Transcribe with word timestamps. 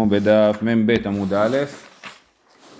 בדף 0.00 0.58
מ"ב 0.62 0.94
עמוד 1.06 1.34
א', 1.34 1.56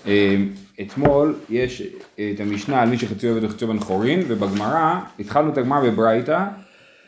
אה, 0.07 0.35
אתמול 0.81 1.35
יש 1.49 1.81
את 2.15 2.39
המשנה 2.39 2.81
על 2.81 2.89
מי 2.89 2.97
שחציו 2.97 3.35
עבד 3.35 3.43
וחציו 3.43 3.67
בן 3.67 3.79
חורין 3.79 4.19
ובגמרא, 4.27 4.99
התחלנו 5.19 5.51
את 5.51 5.57
הגמרא 5.57 5.89
בברייתא 5.89 6.45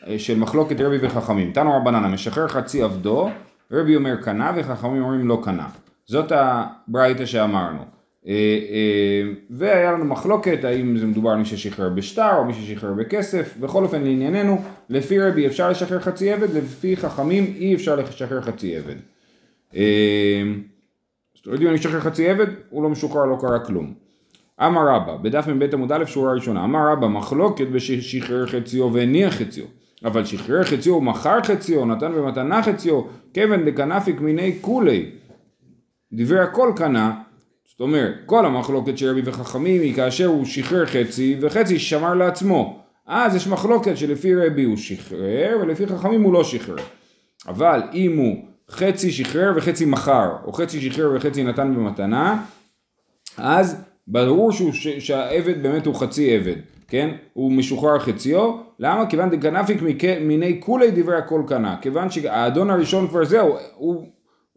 אה, 0.06 0.18
של 0.18 0.38
מחלוקת 0.38 0.80
רבי 0.80 0.96
וחכמים. 1.00 1.52
תנו 1.52 1.76
רבנן 1.76 2.04
המשחרר 2.04 2.48
חצי 2.48 2.82
עבדו, 2.82 3.30
רבי 3.72 3.96
אומר 3.96 4.16
קנה 4.16 4.52
וחכמים 4.56 5.02
אומרים 5.02 5.28
לא 5.28 5.40
קנה. 5.44 5.68
זאת 6.06 6.32
הברייתא 6.32 7.26
שאמרנו. 7.26 7.84
אה, 8.26 8.32
והיה 9.50 9.92
לנו 9.92 10.04
מחלוקת 10.04 10.64
האם 10.64 10.96
זה 10.96 11.06
מדובר 11.06 11.30
על 11.30 11.38
מי 11.38 11.44
ששחרר 11.44 11.88
בשטר 11.88 12.36
או 12.36 12.44
מי 12.44 12.54
ששחרר 12.54 12.92
בכסף, 12.92 13.56
בכל 13.60 13.84
אופן 13.84 14.02
לענייננו, 14.02 14.62
לפי 14.88 15.20
רבי 15.20 15.46
אפשר 15.46 15.70
לשחרר 15.70 16.00
חצי 16.00 16.32
עבד, 16.32 16.54
לפי 16.54 16.96
חכמים 16.96 17.54
אי 17.56 17.74
אפשר 17.74 17.96
לשחרר 17.96 18.40
חצי 18.40 18.76
עבד. 18.76 18.96
זאת 19.72 21.46
אומרת 21.46 21.60
אם 21.60 21.66
אני 21.66 21.74
משחרר 21.74 22.00
חצי 22.00 22.28
עבד, 22.28 22.46
הוא 22.70 22.82
לא 22.82 22.88
משוחרר, 22.88 23.24
לא 23.24 23.36
קרה 23.40 23.58
כלום. 23.58 23.94
אמר 24.66 24.88
רבא, 24.88 25.16
בדף 25.16 25.48
מ"ב 25.48 25.74
עמוד 25.74 25.92
א' 25.92 26.04
שורה 26.06 26.32
ראשונה, 26.32 26.64
אמר 26.64 26.92
רבא 26.92 27.06
מחלוקת 27.06 27.66
בשחרר 27.66 28.46
חציו 28.46 28.92
והניח 28.92 29.34
חציו, 29.34 29.64
אבל 30.04 30.24
שחרר 30.24 30.64
חציו 30.64 30.94
ומכר 30.94 31.42
חציו, 31.42 31.84
נתן 31.84 32.12
במתנה 32.12 32.62
חציו, 32.62 33.02
כיוון 33.34 33.64
דקנפיק 33.64 34.20
מיני 34.20 34.58
כולי, 34.60 35.10
דברי 36.12 36.40
הכל 36.40 36.72
קנה, 36.76 37.20
זאת 37.80 37.80
אומרת, 37.80 38.14
כל 38.26 38.46
המחלוקת 38.46 38.98
של 38.98 39.10
רבי 39.10 39.20
וחכמים 39.24 39.80
היא 39.80 39.94
כאשר 39.94 40.26
הוא 40.26 40.44
שחרר 40.44 40.86
חצי 40.86 41.36
וחצי 41.40 41.78
שמר 41.78 42.14
לעצמו. 42.14 42.82
אז 43.06 43.34
יש 43.34 43.48
מחלוקת 43.48 43.96
שלפי 43.96 44.34
רבי 44.34 44.64
הוא 44.64 44.76
שחרר 44.76 45.58
ולפי 45.62 45.86
חכמים 45.86 46.22
הוא 46.22 46.32
לא 46.32 46.44
שחרר. 46.44 46.76
אבל 47.48 47.82
אם 47.94 48.16
הוא 48.16 48.36
חצי 48.70 49.12
שחרר 49.12 49.52
וחצי 49.56 49.84
מכר, 49.84 50.30
או 50.44 50.52
חצי 50.52 50.80
שחרר 50.80 51.12
וחצי 51.14 51.44
נתן 51.44 51.74
במתנה, 51.74 52.42
אז 53.36 53.84
ברור 54.06 54.52
שהוא, 54.52 54.72
שהעבד 54.98 55.62
באמת 55.62 55.86
הוא 55.86 55.94
חצי 55.94 56.34
עבד, 56.36 56.56
כן? 56.88 57.10
הוא 57.32 57.52
משוחרר 57.52 57.98
חציו, 57.98 58.56
למה? 58.78 59.06
כיוון 59.06 59.30
דגנפיק 59.30 59.82
מיני 60.20 60.60
כולי 60.62 60.90
דברי 60.90 61.16
הכל 61.16 61.42
קנה, 61.46 61.76
כיוון 61.80 62.10
שהאדון 62.10 62.70
הראשון 62.70 63.08
כבר 63.08 63.24
זהו, 63.24 63.56
הוא 63.74 64.06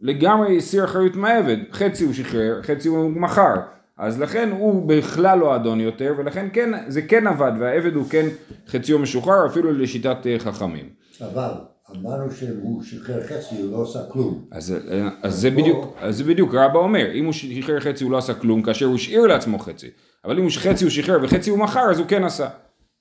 לגמרי 0.00 0.56
הסיר 0.56 0.84
אחריות 0.84 1.16
מהעבד, 1.16 1.56
חצי 1.72 2.04
הוא 2.04 2.12
שחרר, 2.12 2.62
חצי 2.62 2.88
הוא 2.88 3.10
מכר, 3.10 3.54
אז 3.98 4.20
לכן 4.20 4.50
הוא 4.50 4.88
בכלל 4.88 5.38
לא 5.38 5.56
אדון 5.56 5.80
יותר, 5.80 6.14
ולכן 6.18 6.48
כן, 6.52 6.70
זה 6.88 7.02
כן 7.02 7.26
עבד, 7.26 7.52
והעבד 7.58 7.94
הוא 7.94 8.04
כן 8.10 8.26
חציו 8.68 8.98
משוחרר, 8.98 9.46
אפילו 9.46 9.72
לשיטת 9.72 10.26
אה, 10.26 10.38
חכמים. 10.38 10.88
אבל 11.20 11.50
אמרנו 11.90 12.30
שהוא 12.30 12.82
שחרר 12.82 13.26
חצי, 13.26 13.62
הוא 13.62 13.72
לא 13.72 13.82
עשה 13.82 13.98
כלום. 14.12 14.44
אז, 14.50 14.74
אז, 15.22 15.34
זה 15.34 15.50
בדיוק, 15.50 15.96
אז 16.00 16.16
זה 16.16 16.24
בדיוק 16.24 16.54
רבא 16.54 16.78
אומר, 16.78 17.12
אם 17.14 17.24
הוא 17.24 17.32
שחרר 17.32 17.80
חצי 17.80 18.04
הוא 18.04 18.12
לא 18.12 18.18
עשה 18.18 18.34
כלום, 18.34 18.62
כאשר 18.62 18.86
הוא 18.86 18.94
השאיר 18.94 19.26
לעצמו 19.26 19.58
חצי, 19.58 19.90
אבל 20.24 20.38
אם 20.38 20.42
הוא 20.42 20.50
חצי 20.56 20.84
הוא 20.84 20.90
שחרר 20.90 21.24
וחצי 21.24 21.50
הוא 21.50 21.58
מכר, 21.58 21.90
אז 21.90 21.98
הוא 21.98 22.06
כן 22.06 22.24
עשה. 22.24 22.48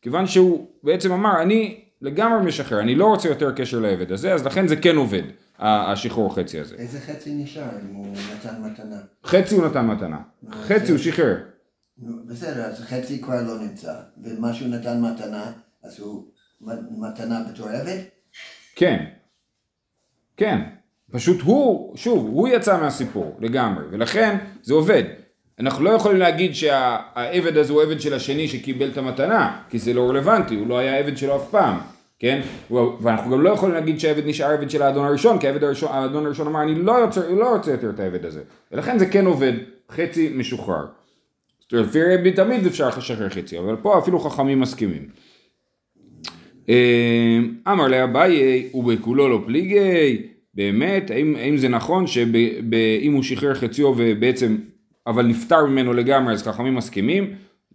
כיוון 0.02 0.28
שהוא 0.28 0.68
בעצם 0.84 1.12
אמר, 1.12 1.42
אני 1.42 1.84
לגמרי 2.02 2.46
משחרר, 2.46 2.80
אני 2.80 2.96
לא 2.96 3.06
רוצה 3.06 3.30
יותר 3.30 3.52
קשר 3.52 3.80
לעבד 3.80 4.12
הזה, 4.12 4.34
אז 4.34 4.46
לכן 4.46 4.68
זה 4.68 4.76
כן 4.76 4.96
עובד, 4.96 5.24
השחרור 5.60 6.36
חצי 6.36 6.60
הזה. 6.60 6.76
איזה 6.76 7.00
חצי 7.00 7.36
נשאר 7.36 7.70
אם 7.82 7.96
הוא 7.96 8.08
נתן 8.34 8.62
מתנה? 8.62 8.98
חצי 9.26 9.56
הוא 9.56 9.66
נתן 9.66 9.86
מתנה, 9.88 10.18
חצי 10.52 10.92
הוא 10.92 11.00
שחרר. 11.00 11.38
בסדר, 12.28 12.64
אז 12.66 12.80
חצי 12.80 13.22
כבר 13.22 13.42
לא 13.42 13.60
נמצא, 13.60 13.94
ומה 14.24 14.54
שהוא 14.54 14.68
נתן 14.70 15.02
מתנה, 15.02 15.52
אז 15.84 16.00
הוא 16.00 16.24
מתנה 16.92 17.44
בתור 17.54 17.70
עבד? 17.70 18.00
כן, 18.76 19.06
כן, 20.38 20.60
פשוט 21.12 21.42
הוא, 21.42 21.98
שוב, 21.98 22.28
הוא 22.28 22.48
יצא 22.48 22.82
מהסיפור 22.82 23.38
לגמרי, 23.40 23.84
ולכן 23.92 24.38
זה 24.62 24.74
עובד. 24.74 25.04
אנחנו 25.60 25.84
לא 25.84 25.90
יכולים 25.90 26.18
להגיד 26.18 26.56
שהעבד 26.56 27.58
הזה 27.58 27.74
הוא 27.74 27.82
עבד 27.82 28.02
של 28.02 28.14
השני 28.14 28.48
שקיבל 28.48 28.90
את 28.90 28.98
המתנה, 28.98 29.62
כי 29.70 29.80
זה 29.80 29.94
לא 29.94 30.10
רלוונטי, 30.10 30.56
הוא 30.56 30.68
לא 30.68 30.78
היה 30.78 30.98
עבד 30.98 31.18
שלו 31.18 31.36
אף 31.36 31.50
פעם, 31.52 31.78
כן? 32.20 32.42
ואנחנו 33.02 33.32
גם 33.32 33.42
לא 33.42 33.50
יכולים 33.50 33.76
להגיד 33.76 34.00
שהעבד 34.00 34.28
נשאר 34.28 34.50
עבד 34.50 34.70
של 34.70 34.82
האדון 34.82 35.06
הראשון, 35.06 35.40
כי 35.40 35.48
העבד 35.48 35.64
הראשון, 35.64 35.90
האדון 35.92 36.26
הראשון 36.26 36.48
אמר 36.48 36.62
אני 36.62 36.76
לא 36.76 37.06
רוצה, 37.06 37.30
לא 37.30 37.56
רוצה 37.56 37.72
יותר 37.72 37.90
את 37.90 38.00
העבד 38.00 38.26
הזה, 38.26 38.42
ולכן 38.72 39.00
זה 39.00 39.06
כן 39.06 39.26
עובד, 39.26 39.54
חצי 39.92 40.34
משוחרר. 40.36 40.86
זאת 41.60 41.74
אומרת, 41.74 41.88
לפי 41.88 42.00
רבי 42.04 42.32
תמיד 42.32 42.66
אפשר 42.66 42.88
לשחרר 42.88 43.30
חצי, 43.30 43.60
אבל 43.60 43.76
פה 43.76 43.98
אפילו 44.00 44.20
חכמים 44.20 44.60
מסכימים. 44.60 45.10
אמ, 46.70 47.56
אמר 47.68 47.88
לאביי 47.88 48.64
ובכולו 48.74 49.30
לא 49.30 49.44
פליגי, 49.46 50.22
באמת, 50.54 51.12
האם, 51.12 51.36
האם 51.36 51.58
זה 51.58 51.70
נכון 51.70 52.08
שאם 52.08 53.14
הוא 53.14 53.24
שחרר 53.24 53.54
חציו 53.54 53.94
ובעצם, 53.98 54.58
אבל 55.08 55.26
נפטר 55.26 55.66
ממנו 55.66 55.94
לגמרי, 55.94 56.34
אז 56.34 56.44
חכמים 56.44 56.76
מסכימים, 56.76 57.34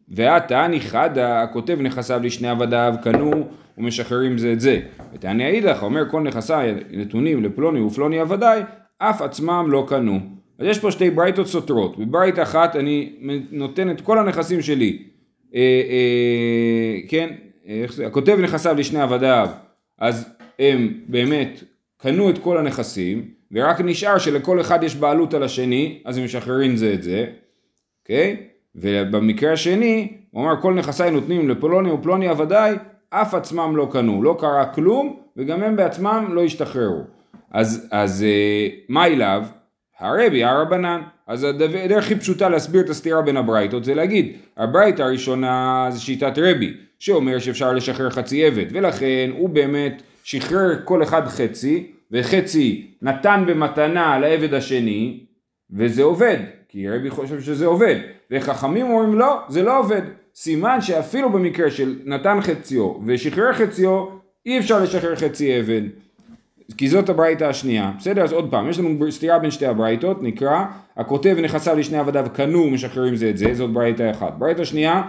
והתעני 0.08 0.80
חדה, 0.80 1.42
הכותב 1.42 1.78
נכסיו 1.80 2.20
לשני 2.22 2.48
עבדיו, 2.48 2.94
קנו 3.02 3.30
ומשחררים 3.78 4.38
זה 4.38 4.52
את 4.52 4.60
זה. 4.60 4.80
ותעני 5.14 5.46
אידך, 5.46 5.82
אומר 5.82 6.10
כל 6.10 6.20
נכסיי 6.20 6.74
נתונים 6.90 7.44
לפלוני 7.44 7.80
ופלוני 7.80 8.18
עבדיי, 8.18 8.62
אף 8.98 9.22
עצמם 9.22 9.66
לא 9.68 9.86
קנו. 9.88 10.20
אז 10.58 10.66
יש 10.66 10.78
פה 10.78 10.90
שתי 10.90 11.10
ברייתות 11.10 11.46
סותרות. 11.46 11.98
בברית 11.98 12.38
אחת 12.38 12.76
אני 12.76 13.12
נותן 13.50 13.90
את 13.90 14.00
כל 14.00 14.18
הנכסים 14.18 14.62
שלי, 14.62 15.02
אה, 15.54 15.60
אה, 15.60 17.00
כן, 17.08 17.28
הכותב 18.06 18.38
נכסיו 18.40 18.74
לשני 18.78 19.00
עבדיו, 19.00 19.48
אז 19.98 20.28
הם 20.58 20.92
באמת 21.08 21.62
קנו 21.96 22.30
את 22.30 22.38
כל 22.38 22.58
הנכסים, 22.58 23.24
ורק 23.52 23.80
נשאר 23.80 24.18
שלכל 24.18 24.60
אחד 24.60 24.82
יש 24.82 24.96
בעלות 24.96 25.34
על 25.34 25.42
השני, 25.42 26.02
אז 26.04 26.18
הם 26.18 26.24
משחררים 26.24 26.76
זה 26.76 26.92
את 26.94 27.02
זה, 27.02 27.26
אוקיי? 28.02 28.36
ובמקרה 28.74 29.52
השני, 29.52 30.12
הוא 30.30 30.42
אמר 30.42 30.60
כל 30.60 30.74
נכסיי 30.74 31.10
נותנים 31.10 31.48
לפלוני 31.48 31.90
ופלוני 31.90 32.28
עבדיי, 32.28 32.76
אף 33.10 33.34
עצמם 33.34 33.76
לא 33.76 33.88
קנו, 33.92 34.22
לא 34.22 34.36
קרה 34.40 34.66
כלום, 34.66 35.20
וגם 35.36 35.62
הם 35.62 35.76
בעצמם 35.76 36.28
לא 36.30 36.44
השתחררו. 36.44 37.02
אז, 37.50 37.88
אז 37.90 38.22
אה, 38.22 38.68
מה 38.88 39.06
אליו? 39.06 39.44
הרבי, 39.98 40.44
הרבנן. 40.44 41.00
אז 41.26 41.44
הדרך 41.44 42.04
הכי 42.04 42.16
פשוטה 42.16 42.48
להסביר 42.48 42.80
את 42.80 42.90
הסתירה 42.90 43.22
בין 43.22 43.36
הברייתות 43.36 43.84
זה 43.84 43.94
להגיד, 43.94 44.36
הברייתא 44.56 45.02
הראשונה 45.02 45.86
זה 45.90 46.00
שיטת 46.00 46.38
רבי, 46.38 46.74
שאומר 46.98 47.38
שאפשר 47.38 47.72
לשחרר 47.72 48.10
חצי 48.10 48.46
עבד, 48.46 48.66
ולכן 48.70 49.30
הוא 49.38 49.48
באמת 49.48 50.02
שחרר 50.24 50.76
כל 50.84 51.02
אחד 51.02 51.26
חצי, 51.26 51.92
וחצי 52.12 52.86
נתן 53.02 53.44
במתנה 53.46 54.18
לעבד 54.18 54.54
השני, 54.54 55.20
וזה 55.70 56.02
עובד, 56.02 56.36
כי 56.68 56.88
רבי 56.88 57.10
חושב 57.10 57.40
שזה 57.40 57.66
עובד, 57.66 57.96
וחכמים 58.30 58.90
אומרים 58.90 59.18
לא, 59.18 59.40
זה 59.48 59.62
לא 59.62 59.78
עובד. 59.78 60.02
סימן 60.34 60.80
שאפילו 60.80 61.30
במקרה 61.30 61.70
של 61.70 61.98
נתן 62.04 62.38
חציו 62.40 62.94
ושחרר 63.06 63.52
חציו, 63.52 64.06
אי 64.46 64.58
אפשר 64.58 64.82
לשחרר 64.82 65.16
חצי 65.16 65.52
עבד. 65.52 65.82
כי 66.76 66.88
זאת 66.88 67.08
הברייתא 67.08 67.44
השנייה. 67.44 67.92
בסדר? 67.98 68.22
אז 68.22 68.32
עוד 68.32 68.50
פעם, 68.50 68.70
יש 68.70 68.78
לנו 68.78 69.12
סתירה 69.12 69.38
בין 69.38 69.50
שתי 69.50 69.66
הברייתות, 69.66 70.22
נקרא, 70.22 70.64
הכותב 70.96 71.36
נכסיו 71.42 71.76
לשני 71.76 71.98
עבדיו 71.98 72.26
קנו 72.32 72.58
ומשחררים 72.58 73.16
זה 73.16 73.30
את 73.30 73.38
זה, 73.38 73.54
זאת 73.54 73.70
ברייתא 73.70 74.10
אחת. 74.10 74.34
ברייתא 74.38 74.64
שנייה, 74.64 75.02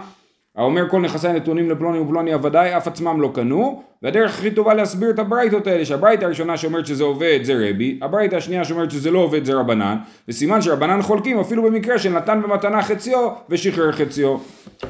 האומר 0.56 0.88
כל 0.88 1.00
נכסי 1.00 1.28
נתונים 1.28 1.70
לפלוני 1.70 1.98
ופלוני 1.98 2.32
עבדיי, 2.32 2.76
אף 2.76 2.88
עצמם 2.88 3.20
לא 3.20 3.30
קנו, 3.34 3.82
והדרך 4.02 4.38
הכי 4.38 4.50
טובה 4.50 4.74
להסביר 4.74 5.10
את 5.10 5.18
הברייתות 5.18 5.66
האלה, 5.66 5.84
שהברייתא 5.84 6.24
הראשונה 6.24 6.56
שאומרת 6.56 6.86
שזה 6.86 7.04
עובד 7.04 7.40
זה 7.42 7.68
רבי, 7.68 7.98
הברייתא 8.02 8.36
השנייה 8.36 8.64
שאומרת 8.64 8.90
שזה 8.90 9.10
לא 9.10 9.18
עובד 9.18 9.44
זה 9.44 9.54
רבנן, 9.54 9.96
וסימן 10.28 10.62
שרבנן 10.62 11.02
חולקים 11.02 11.40
אפילו 11.40 11.62
במקרה 11.62 11.98
של 11.98 12.12
נתן 12.12 12.42
במתנה 12.42 12.82
חציו 12.82 13.30
ושחרר 13.48 13.92
חציו. 13.92 14.36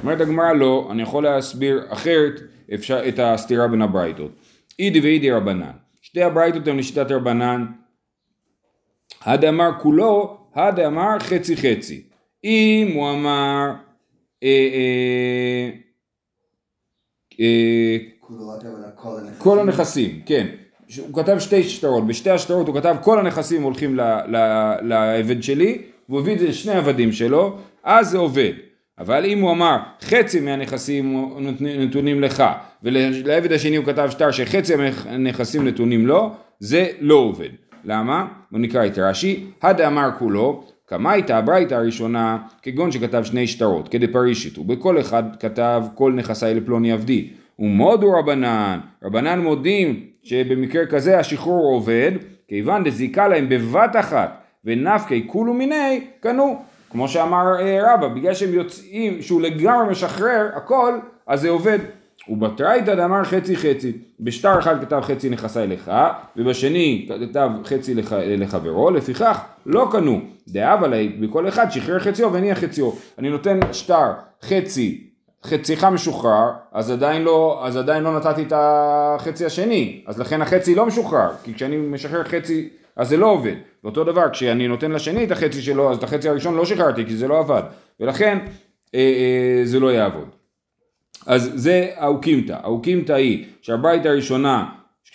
אומרת 0.02 0.20
הגמרא 0.20 0.52
לא, 0.52 0.88
אני 0.90 1.02
יכול 1.02 1.24
להסביר 1.24 1.84
אחרת 1.88 2.40
אפשר, 2.74 3.08
את 3.08 3.18
הסתירה 3.22 3.68
בין 3.68 3.82
הברייתות. 3.82 4.30
אידי 4.78 5.00
ואידי 5.00 5.30
רבנן. 5.30 5.70
שתי 6.02 6.22
הברייתות 6.22 6.68
הן 6.68 6.76
לשיטת 6.76 7.10
רבנן, 7.10 7.66
הדאמר 9.24 9.70
כולו, 9.78 10.38
הדאמר 10.54 11.18
חצי 11.18 11.56
חצי. 11.56 12.02
אם 12.44 12.90
הוא 12.94 13.10
אמר 13.10 13.70
כל 19.38 19.58
הנכסים, 19.58 20.20
כן. 20.26 20.46
הוא 20.98 21.14
כתב 21.14 21.38
שתי 21.38 21.62
שטרות, 21.62 22.06
בשתי 22.06 22.30
השטרות 22.30 22.68
הוא 22.68 22.76
כתב 22.76 22.96
כל 23.02 23.18
הנכסים 23.18 23.62
הולכים 23.62 23.96
לעבד 24.82 25.42
שלי, 25.42 25.82
והוא 26.08 26.20
הביא 26.20 26.34
את 26.34 26.38
זה 26.38 26.48
לשני 26.48 26.72
עבדים 26.72 27.12
שלו, 27.12 27.56
אז 27.84 28.10
זה 28.10 28.18
עובד. 28.18 28.52
אבל 28.98 29.24
אם 29.24 29.40
הוא 29.40 29.50
אמר 29.50 29.76
חצי 30.00 30.40
מהנכסים 30.40 31.30
נתונים 31.60 32.20
לך, 32.20 32.44
ולעבד 32.82 33.52
השני 33.52 33.76
הוא 33.76 33.86
כתב 33.86 34.08
שטר 34.10 34.30
שחצי 34.30 34.74
מהנכסים 34.76 35.68
נתונים 35.68 36.06
לו, 36.06 36.30
זה 36.60 36.86
לא 37.00 37.14
עובד. 37.14 37.48
למה? 37.84 38.26
בוא 38.50 38.58
נקרא 38.58 38.86
את 38.86 38.98
רש"י, 38.98 39.46
הדאמר 39.62 40.10
כולו, 40.18 40.64
כמה 40.90 41.12
הייתה 41.12 41.38
הברייתא 41.38 41.74
הראשונה, 41.74 42.38
כגון 42.62 42.92
שכתב 42.92 43.24
שני 43.24 43.46
שטרות, 43.46 43.88
כדפרישית, 43.88 44.58
ובכל 44.58 45.00
אחד 45.00 45.22
כתב 45.40 45.82
כל 45.94 46.12
נכסי 46.12 46.54
לפלוני 46.54 46.92
עבדי. 46.92 47.28
ומודו 47.58 48.12
רבנן, 48.12 48.80
רבנן 49.02 49.40
מודים 49.40 50.00
שבמקרה 50.22 50.86
כזה 50.86 51.18
השחרור 51.18 51.74
עובד, 51.74 52.12
כיוון 52.48 52.84
דזיקה 52.84 53.28
להם 53.28 53.48
בבת 53.48 53.96
אחת 53.96 54.42
ונפקי 54.64 55.24
כולו 55.26 55.54
מיני 55.54 56.00
קנו. 56.20 56.62
כמו 56.90 57.08
שאמר 57.08 57.60
אה, 57.60 57.94
רבא, 57.94 58.08
בגלל 58.08 58.34
שהם 58.34 58.54
יוצאים, 58.54 59.22
שהוא 59.22 59.40
לגמרי 59.40 59.90
משחרר 59.90 60.48
הכל, 60.54 60.98
אז 61.26 61.40
זה 61.40 61.48
עובד. 61.48 61.78
ובתרייתא 62.28 62.94
דאמר 62.94 63.24
חצי 63.24 63.56
חצי, 63.56 63.92
בשטר 64.20 64.58
אחד 64.58 64.80
כתב 64.80 65.00
חצי 65.00 65.30
נכסי 65.30 65.66
לך, 65.66 65.92
ובשני 66.36 67.08
כתב 67.28 67.50
חצי 67.64 67.94
לח, 67.94 68.12
לחברו, 68.12 68.90
לפיכך 68.90 69.40
לא 69.66 69.88
קנו, 69.92 70.20
דאב 70.48 70.84
עלי 70.84 71.08
בכל 71.08 71.48
אחד 71.48 71.70
שחרר 71.70 71.98
חציו 71.98 72.32
והניח 72.32 72.58
חציו. 72.58 72.90
אני 73.18 73.30
נותן 73.30 73.60
שטר 73.72 74.12
חצי, 74.42 75.10
חציך 75.44 75.84
משוחרר, 75.84 76.50
אז 76.72 76.90
עדיין 76.90 77.22
לא, 77.22 77.60
אז 77.66 77.76
עדיין 77.76 78.02
לא 78.02 78.16
נתתי 78.16 78.42
את 78.42 78.52
החצי 78.56 79.46
השני, 79.46 80.02
אז 80.06 80.18
לכן 80.18 80.42
החצי 80.42 80.74
לא 80.74 80.86
משוחרר, 80.86 81.30
כי 81.44 81.54
כשאני 81.54 81.76
משחרר 81.76 82.24
חצי 82.24 82.68
אז 82.96 83.08
זה 83.08 83.16
לא 83.16 83.26
עובד. 83.26 83.54
ואותו 83.84 84.04
דבר, 84.04 84.30
כשאני 84.30 84.68
נותן 84.68 84.92
לשני 84.92 85.24
את 85.24 85.30
החצי 85.30 85.62
שלו, 85.62 85.90
אז 85.90 85.96
את 85.96 86.02
החצי 86.02 86.28
הראשון 86.28 86.54
לא 86.54 86.64
שחררתי, 86.64 87.06
כי 87.06 87.16
זה 87.16 87.28
לא 87.28 87.38
עבד. 87.38 87.62
ולכן 88.00 88.38
אה, 88.94 89.00
אה, 89.00 89.60
זה 89.64 89.80
לא 89.80 89.92
יעבוד. 89.92 90.28
אז 91.26 91.50
זה 91.54 91.90
האוקימתא. 91.96 92.56
האוקימתא 92.62 93.12
היא 93.12 93.44
שהברית 93.62 94.06
הראשונה, 94.06 94.66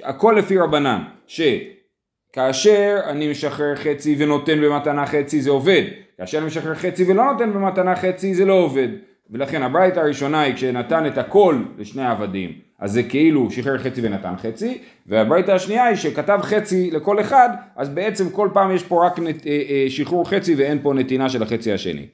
הכל 0.04 0.36
לפי 0.38 0.58
רבנן, 0.58 1.04
שכאשר 1.28 3.00
אני 3.06 3.32
משחרר 3.32 3.76
חצי 3.76 4.16
ונותן 4.20 4.62
במתנה 4.62 5.06
חצי 5.06 5.42
זה 5.42 5.50
עובד, 5.50 5.84
כאשר 6.18 6.38
אני 6.38 6.46
משחרר 6.46 6.76
חצי 6.76 7.04
ולא 7.12 7.32
נותן 7.32 7.54
במתנה 7.54 7.96
חצי 7.96 8.36
זה 8.36 8.46
לא 8.46 8.54
עובד. 8.54 8.88
ולכן 9.30 9.64
הברית 9.64 9.98
הראשונה 9.98 10.42
היא 10.42 10.56
כשנתן 10.56 11.06
את 11.06 11.18
הכל 11.18 11.58
לשני 11.78 12.04
העבדים, 12.04 12.54
אז 12.80 12.92
זה 12.92 13.04
כאילו 13.04 13.52
שחרר 13.52 13.78
חצי 13.78 14.02
ונתן 14.04 14.34
חצי, 14.38 14.78
והברית 15.08 15.50
השנייה 15.50 15.86
היא 15.86 15.96
שכתב 15.96 16.40
חצי 16.42 16.92
לכל 16.92 17.20
אחד, 17.20 17.50
אז 17.76 17.90
בעצם 17.90 18.30
כל 18.30 18.50
פעם 18.54 18.76
יש 18.76 18.84
פה 18.84 19.06
רק 19.06 19.20
נת, 19.20 19.48
אה, 19.48 19.62
אה, 19.70 19.86
שחרור 19.90 20.30
חצי 20.30 20.56
ואין 20.56 20.80
פה 20.82 20.94
נתינה 20.94 21.30
של 21.30 21.44
החצי 21.44 21.74
השני. 21.74 22.06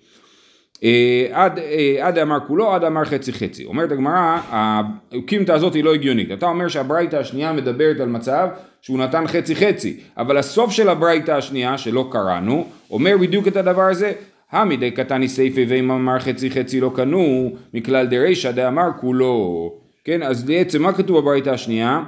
אה, 0.84 1.28
עד, 1.32 1.60
עד 2.02 2.18
אמר 2.18 2.38
כולו, 2.48 2.74
עד 2.74 2.84
אמר 2.84 3.06
חצי 3.06 3.34
חצי. 3.34 3.66
אומרת 3.66 3.92
הגמרא, 3.92 4.38
הקימתא 5.12 5.52
הזאת 5.52 5.74
היא 5.74 5.84
לא 5.84 5.94
הגיונית. 5.94 6.32
אתה 6.32 6.46
אומר 6.46 6.68
שהברייתא 6.68 7.16
השנייה 7.16 7.54
מדברת 7.54 8.00
על 8.00 8.10
מצב 8.10 8.48
שהוא 8.82 9.00
נתן 9.00 9.28
חצי 9.28 9.56
חצי, 9.56 9.98
אבל 10.18 10.38
הסוף 10.38 10.72
של 10.72 10.90
הברייתא 10.90 11.32
השנייה, 11.32 11.78
שלא 11.78 12.10
קראנו, 12.12 12.68
אומר 12.92 13.18
בדיוק 13.22 13.48
את 13.48 13.58
הדבר 13.58 13.82
הזה, 13.82 14.12
המידי 14.52 14.92
קטני 14.92 15.28
סייפי 15.28 15.66
ואם 15.70 15.92
אמר 15.92 16.20
חצי 16.20 16.52
חצי 16.52 16.80
לא 16.80 16.92
קנו, 16.96 17.52
מכלל 17.74 18.06
דרישא 18.06 18.52
דאמר 18.52 18.90
כולו. 19.00 19.74
כן, 20.04 20.24
אז 20.24 20.44
בעצם 20.44 20.82
מה 20.82 20.94
כתוב 20.94 21.20
בברייתא 21.20 21.50
השנייה? 21.50 22.04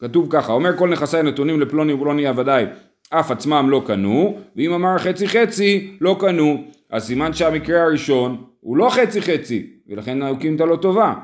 כתוב 0.00 0.26
ככה, 0.30 0.52
אומר 0.52 0.76
כל 0.76 0.88
נכסי 0.88 1.22
נתונים 1.22 1.60
לפלוני 1.60 1.92
ופלוני 1.92 2.26
עבדי, 2.26 2.64
אף 3.10 3.30
עצמם 3.30 3.66
לא 3.70 3.82
קנו, 3.86 4.38
ואם 4.56 4.72
אמר 4.72 4.98
חצי 4.98 5.28
חצי, 5.28 5.90
לא 6.00 6.16
קנו. 6.20 6.64
אז 6.90 7.06
סימן 7.06 7.32
שהמקרה 7.32 7.82
הראשון 7.82 8.44
הוא 8.60 8.76
לא 8.76 8.90
חצי 8.90 9.22
חצי, 9.22 9.66
ולכן 9.88 10.22
האוקימתא 10.22 10.62
לא 10.62 10.76
טובה. 10.76 11.14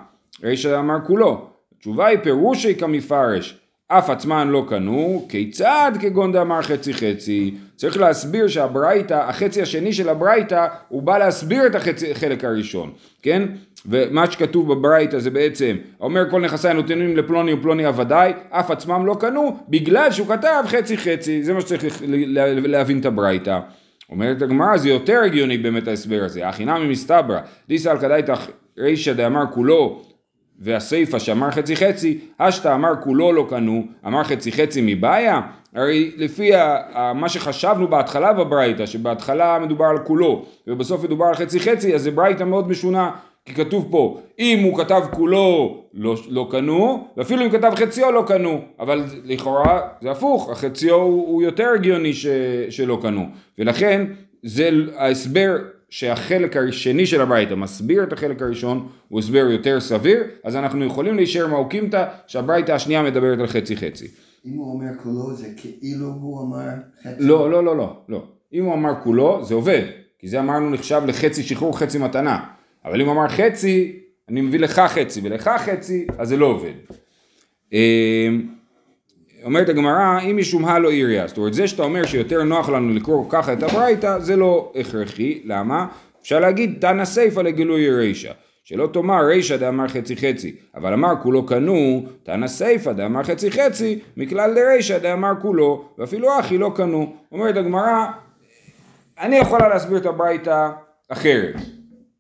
רישא 0.42 0.78
אמר 0.78 0.96
כולו. 1.06 1.46
התשובה 1.76 2.06
היא 2.06 2.18
פירושי 2.18 2.74
כמפרש. 2.74 3.60
אף 3.88 4.10
עצמן 4.10 4.48
לא 4.48 4.64
קנו, 4.68 5.26
כיצד 5.28 5.92
כגון 6.00 6.32
דאמר 6.32 6.62
חצי 6.62 6.94
חצי? 6.94 7.54
צריך 7.76 7.96
להסביר 7.96 8.48
שהברייתא, 8.48 9.14
החצי 9.14 9.62
השני 9.62 9.92
של 9.92 10.08
הברייתא, 10.08 10.66
הוא 10.88 11.02
בא 11.02 11.18
להסביר 11.18 11.66
את 11.66 11.74
החלק 12.10 12.44
הראשון, 12.44 12.90
כן? 13.22 13.42
ומה 13.86 14.30
שכתוב 14.30 14.74
בברייתא 14.74 15.18
זה 15.18 15.30
בעצם, 15.30 15.76
אומר 16.00 16.30
כל 16.30 16.40
נכסי 16.40 16.68
הנותנים 16.68 17.16
לפלוני 17.16 17.52
ופלוני 17.52 17.84
עבדי, 17.84 18.30
אף 18.50 18.70
עצמם 18.70 19.06
לא 19.06 19.16
קנו, 19.20 19.58
בגלל 19.68 20.10
שהוא 20.10 20.28
כתב 20.28 20.64
חצי 20.66 20.96
חצי, 20.96 21.42
זה 21.42 21.52
מה 21.52 21.60
שצריך 21.60 22.02
להבין 22.64 23.00
את 23.00 23.06
הברייתא. 23.06 23.60
אומרת 24.10 24.42
הגמרא, 24.42 24.76
זה 24.76 24.88
יותר 24.88 25.20
הגיוני 25.24 25.58
באמת 25.58 25.88
ההסבר 25.88 26.20
הזה, 26.24 26.48
הכינמי 26.48 26.88
מסתברא, 26.88 27.40
דיסא 27.68 27.96
כדאיתא 27.96 28.34
רישא 28.78 29.12
דאמר 29.12 29.44
כולו 29.50 30.02
והסיפא 30.58 31.18
שאמר 31.18 31.50
חצי 31.50 31.76
חצי, 31.76 32.18
אשתא 32.38 32.74
אמר 32.74 32.92
כולו 33.00 33.32
לא 33.32 33.46
קנו, 33.50 33.86
אמר 34.06 34.24
חצי 34.24 34.52
חצי 34.52 34.80
מבעיה? 34.86 35.40
הרי 35.74 36.12
לפי 36.16 36.50
מה 37.14 37.28
שחשבנו 37.28 37.88
בהתחלה 37.88 38.32
בברייתא, 38.32 38.86
שבהתחלה 38.86 39.58
מדובר 39.58 39.84
על 39.84 39.98
כולו 39.98 40.46
ובסוף 40.66 41.04
מדובר 41.04 41.24
על 41.24 41.34
חצי 41.34 41.60
חצי, 41.60 41.94
אז 41.94 42.02
זה 42.02 42.10
ברייתא 42.10 42.44
מאוד 42.44 42.68
משונה, 42.68 43.10
כי 43.44 43.54
כתוב 43.54 43.88
פה, 43.90 44.20
אם 44.38 44.62
הוא 44.64 44.78
כתב 44.78 45.02
כולו 45.10 45.84
לא, 45.94 46.14
לא 46.28 46.48
קנו, 46.50 47.08
ואפילו 47.16 47.44
אם 47.44 47.50
כתב 47.50 47.72
חציו 47.76 48.12
לא 48.12 48.24
קנו, 48.26 48.60
אבל 48.80 49.04
לכאורה 49.24 49.80
זה 50.02 50.10
הפוך, 50.10 50.50
החציו 50.50 50.94
הוא, 50.94 51.28
הוא 51.28 51.42
יותר 51.42 51.68
הגיוני 51.74 52.12
ש, 52.12 52.26
שלא 52.70 52.98
קנו, 53.02 53.26
ולכן 53.58 54.06
זה 54.42 54.70
ההסבר 54.96 55.56
שהחלק 55.90 56.56
השני 56.56 57.06
של 57.06 57.20
הברייתא 57.20 57.54
מסביר 57.54 58.02
את 58.02 58.12
החלק 58.12 58.42
הראשון 58.42 58.88
הוא 59.08 59.18
הסבר 59.18 59.46
יותר 59.50 59.80
סביר, 59.80 60.22
אז 60.44 60.56
אנחנו 60.56 60.84
יכולים 60.84 61.16
להישאר 61.16 61.46
מהאוקימתא 61.46 62.04
שהברייתא 62.26 62.72
השנייה 62.72 63.02
מדברת 63.02 63.38
על 63.38 63.46
חצי 63.46 63.76
חצי. 63.76 64.06
אם 64.46 64.56
הוא 64.56 64.72
אומר 64.72 64.98
כולו 65.02 65.34
זה 65.34 65.48
כאילו 65.56 66.06
הוא 66.06 66.42
אמר 66.42 66.68
חצי? 67.02 67.16
לא, 67.18 67.50
לא, 67.50 67.64
לא, 67.64 67.76
לא, 67.76 67.96
לא. 68.08 68.22
אם 68.52 68.64
הוא 68.64 68.74
אמר 68.74 68.92
כולו 69.02 69.44
זה 69.44 69.54
עובד, 69.54 69.82
כי 70.18 70.28
זה 70.28 70.40
אמרנו 70.40 70.70
נחשב 70.70 71.02
לחצי 71.06 71.42
שחרור 71.42 71.78
חצי 71.78 71.98
מתנה. 71.98 72.44
אבל 72.84 73.00
אם 73.00 73.06
הוא 73.06 73.14
אמר 73.14 73.28
חצי, 73.28 73.98
אני 74.28 74.40
מביא 74.40 74.60
לך 74.60 74.78
חצי 74.78 75.20
ולך 75.24 75.50
חצי, 75.58 76.06
אז 76.18 76.28
זה 76.28 76.36
לא 76.36 76.46
עובד. 76.46 76.72
אמ, 77.72 78.46
אומרת 79.44 79.68
הגמרא, 79.68 80.20
אם 80.20 80.36
משום 80.36 80.64
הלא 80.64 80.90
עיריה, 80.90 81.26
זאת 81.26 81.38
אומרת 81.38 81.54
זה 81.54 81.68
שאתה 81.68 81.82
אומר 81.82 82.06
שיותר 82.06 82.42
נוח 82.42 82.68
לנו 82.68 82.94
לקרוא 82.94 83.26
ככה 83.28 83.52
את 83.52 83.62
הברייתא, 83.62 84.18
זה 84.18 84.36
לא 84.36 84.72
הכרחי, 84.76 85.42
למה? 85.44 85.86
אפשר 86.22 86.40
להגיד 86.40 86.76
תנא 86.80 87.04
סיפא 87.04 87.40
לגילוי 87.40 87.90
רישא, 87.90 88.32
שלא 88.64 88.88
תאמר 88.92 89.24
רישא 89.26 89.56
דאמר 89.56 89.88
חצי 89.88 90.16
חצי, 90.16 90.56
אבל 90.74 90.92
אמר 90.92 91.12
כולו 91.22 91.46
קנו, 91.46 92.06
תנא 92.22 92.46
סיפא 92.46 92.92
דאמר 92.92 93.22
חצי 93.22 93.50
חצי, 93.50 93.98
מכלל 94.16 94.54
דרישא 94.54 94.98
דאמר 94.98 95.32
כולו, 95.42 95.88
ואפילו 95.98 96.40
אחי 96.40 96.58
לא 96.58 96.72
קנו. 96.76 97.14
אומרת 97.32 97.56
הגמרא, 97.56 98.06
אני 99.20 99.36
יכולה 99.36 99.68
להסביר 99.68 99.98
את 99.98 100.06
הברייתא 100.06 100.70
אחרת. 101.08 101.54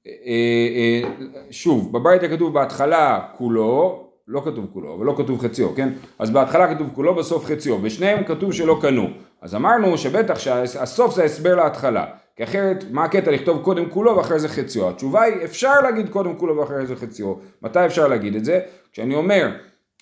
אה, 0.06 0.12
אה, 0.26 1.10
שוב, 1.50 1.92
בברייתא 1.92 2.28
כתוב 2.28 2.54
בהתחלה 2.54 3.20
כולו, 3.36 4.04
לא 4.28 4.42
כתוב 4.44 4.66
כולו, 4.72 4.94
אבל 4.94 5.06
לא 5.06 5.14
כתוב 5.18 5.40
חציו, 5.40 5.74
כן? 5.74 5.88
אז 6.18 6.30
בהתחלה 6.30 6.74
כתוב 6.74 6.88
כולו, 6.94 7.14
בסוף 7.14 7.44
חציו, 7.44 7.78
ושניהם 7.82 8.24
כתוב 8.24 8.52
שלא 8.52 8.78
קנו. 8.80 9.08
אז 9.42 9.54
אמרנו 9.54 9.98
שבטח 9.98 10.38
שהסוף 10.38 11.14
זה 11.14 11.22
ההסבר 11.22 11.54
להתחלה, 11.54 12.04
כי 12.36 12.44
אחרת 12.44 12.84
מה 12.90 13.04
הקטע 13.04 13.30
לכתוב 13.30 13.62
קודם 13.62 13.90
כולו 13.90 14.16
ואחרי 14.16 14.40
זה 14.40 14.48
חציו? 14.48 14.88
התשובה 14.88 15.22
היא 15.22 15.44
אפשר 15.44 15.80
להגיד 15.80 16.08
קודם 16.08 16.38
כולו 16.38 16.56
ואחרי 16.56 16.86
זה 16.86 16.96
חציו. 16.96 17.34
מתי 17.62 17.86
אפשר 17.86 18.08
להגיד 18.08 18.36
את 18.36 18.44
זה? 18.44 18.60
כשאני 18.92 19.14
אומר, 19.14 19.48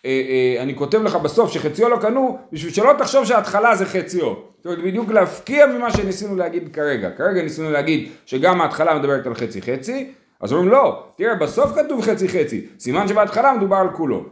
אה, 0.04 0.56
אני 0.61 0.75
כותב 0.75 1.02
לך 1.02 1.16
בסוף 1.16 1.52
שחציו 1.52 1.88
לא 1.88 1.97
קנו, 1.97 2.38
בשביל 2.52 2.73
שלא 2.73 2.92
תחשוב 2.99 3.25
שההתחלה 3.25 3.76
זה 3.76 3.87
חציו. 3.87 4.35
זאת 4.62 4.66
אומרת, 4.66 4.85
בדיוק 4.85 5.11
להפקיע 5.11 5.66
ממה 5.66 5.92
שניסינו 5.92 6.37
להגיד 6.37 6.69
כרגע. 6.73 7.11
כרגע 7.11 7.42
ניסינו 7.42 7.71
להגיד 7.71 8.09
שגם 8.26 8.61
ההתחלה 8.61 8.99
מדברת 8.99 9.26
על 9.26 9.35
חצי 9.35 9.62
חצי, 9.62 10.12
אז 10.40 10.52
אומרים 10.52 10.69
לא, 10.69 11.07
תראה 11.16 11.35
בסוף 11.35 11.73
כתוב 11.75 12.02
חצי 12.02 12.28
חצי, 12.28 12.66
סימן 12.78 13.09
שבהתחלה 13.09 13.52
מדובר 13.52 13.76
על 13.76 13.90
כולו. 13.90 14.25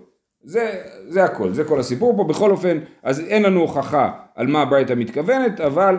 זה, 0.42 0.80
זה 1.08 1.24
הכל, 1.24 1.52
זה 1.52 1.64
כל 1.64 1.80
הסיפור 1.80 2.16
פה, 2.16 2.24
בכל 2.24 2.50
אופן, 2.50 2.78
אז 3.02 3.20
אין 3.20 3.42
לנו 3.42 3.60
הוכחה 3.60 4.10
על 4.34 4.46
מה 4.46 4.64
ברייתא 4.64 4.92
מתכוונת, 4.96 5.60
אבל 5.60 5.96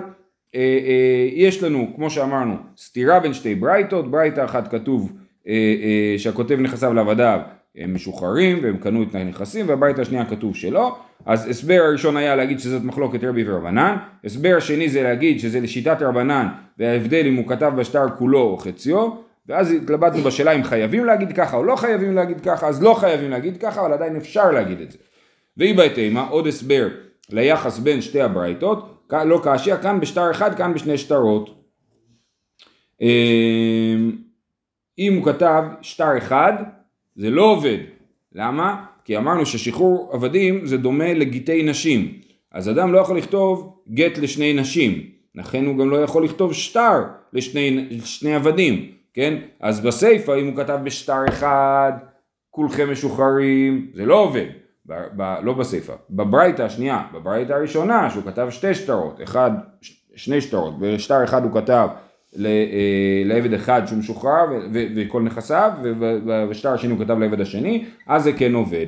אה, 0.56 0.60
אה, 0.60 1.28
יש 1.34 1.64
לנו, 1.64 1.92
כמו 1.96 2.10
שאמרנו, 2.10 2.56
סתירה 2.78 3.20
בין 3.20 3.34
שתי 3.34 3.56
ברייתות, 3.56 4.12
ברייתא 4.12 4.46
אחת 4.46 4.72
כתוב 4.72 5.12
אה, 5.48 5.54
אה, 5.54 6.20
שהכותב 6.20 6.60
נכסיו 6.60 6.94
לעבדיו 6.94 7.40
הם 7.76 7.94
משוחררים 7.94 8.60
והם 8.64 8.78
קנו 8.78 9.04
את 9.04 9.16
הנכסים, 9.16 9.70
והברייתא 9.70 10.02
השנייה 10.02 10.26
כתוב 10.26 10.56
שלא, 10.56 10.98
אז 11.26 11.48
הסבר 11.48 11.80
הראשון 11.88 12.18
היה 12.18 12.36
להגיד 12.36 12.60
שזאת 12.60 12.84
מחלוקת 12.84 13.24
רבי 13.24 13.44
ורבנן, 13.50 13.98
הסבר 14.26 14.54
השני 14.58 14.90
זה 14.90 15.04
להגיד 15.04 15.40
שזה 15.40 15.60
לשיטת 15.60 16.02
רבנן 16.02 16.48
וההבדל 16.78 17.26
אם 17.28 17.36
הוא 17.36 17.48
כתב 17.48 17.72
בשטר 17.78 18.06
כולו 18.18 18.42
או 18.42 18.58
חציו, 18.58 19.10
ואז 19.48 19.72
התלבטנו 19.72 20.22
בשאלה 20.22 20.52
אם 20.52 20.64
חייבים 20.64 21.06
להגיד 21.06 21.32
ככה 21.32 21.58
או 21.58 21.64
לא 21.64 21.76
חייבים 21.76 22.16
להגיד 22.16 22.42
ככה, 22.42 22.68
אז 22.68 22.84
לא 22.84 22.94
חייבים 22.94 23.30
להגיד 23.32 23.58
ככה, 23.58 23.82
אבל 23.82 23.94
עדיין 23.94 24.16
אפשר 24.16 24.52
להגיד 24.52 24.82
את 24.82 24.92
זה. 24.92 24.98
ואי 25.58 25.74
בהתאמה, 25.74 26.28
עוד 26.28 26.48
הסבר 26.48 26.88
ליחס 27.30 27.80
בין 27.80 28.02
שתי 28.02 28.22
הברייתות, 28.22 29.08
לא 29.26 29.42
כאשר 29.44 29.78
כאן 29.82 30.00
בשטר 30.00 30.32
אחד, 30.32 30.56
כאן 30.56 30.74
בשני 30.74 30.98
שטרות. 30.98 31.62
אמ, 33.02 34.12
אם 35.00 35.14
הוא 35.14 35.26
כתב 35.26 35.64
שטר 35.82 36.18
אחד, 36.18 36.54
זה 37.16 37.30
לא 37.30 37.44
עובד. 37.44 37.78
למה? 38.36 38.86
כי 39.06 39.18
אמרנו 39.18 39.46
ששחרור 39.46 40.10
עבדים 40.14 40.66
זה 40.66 40.78
דומה 40.78 41.14
לגיטי 41.14 41.64
נשים. 41.64 42.14
אז 42.52 42.70
אדם 42.70 42.94
לא 42.94 43.00
יכול 43.00 43.18
לכתוב 43.18 43.82
גט 43.94 44.18
לשני 44.18 44.54
נשים. 44.54 45.02
לכן 45.36 45.66
הוא 45.66 45.78
גם 45.78 45.90
לא 45.90 45.98
יכול 45.98 46.24
לכתוב 46.24 46.54
שטר 46.54 47.04
לשני 47.34 48.36
עבדים. 48.36 48.92
כן? 49.14 49.38
אז 49.60 49.80
בסיפא 49.80 50.40
אם 50.40 50.48
הוא 50.48 50.56
כתב 50.56 50.80
בשטר 50.84 51.24
אחד, 51.30 51.92
כולכם 52.50 52.92
משוחררים, 52.92 53.88
זה 53.94 54.06
לא 54.06 54.16
עובד, 54.16 54.46
ב, 54.86 54.94
ב, 55.16 55.36
לא 55.44 55.54
בסיפא, 55.54 55.94
בברייתא 56.10 56.62
השנייה, 56.62 57.04
בברייתא 57.14 57.54
הראשונה 57.54 58.10
שהוא 58.10 58.24
כתב 58.24 58.48
שתי 58.50 58.74
שטרות, 58.74 59.22
אחד 59.24 59.52
שני 60.16 60.42
שטרות, 60.42 60.80
בשטר 60.80 61.24
אחד 61.24 61.44
הוא 61.44 61.62
כתב 61.62 61.88
לעבד 63.26 63.54
אחד 63.54 63.82
שהוא 63.86 64.00
משוחרר 64.00 64.46
וכל 64.96 65.22
נכסיו, 65.22 65.72
ובשטר 65.82 66.74
השני 66.74 66.92
הוא 66.92 67.00
כתב 67.00 67.20
לעבד 67.20 67.42
השני, 67.42 67.86
אז 68.08 68.24
זה 68.24 68.34
כן 68.34 68.54
עובד. 68.54 68.86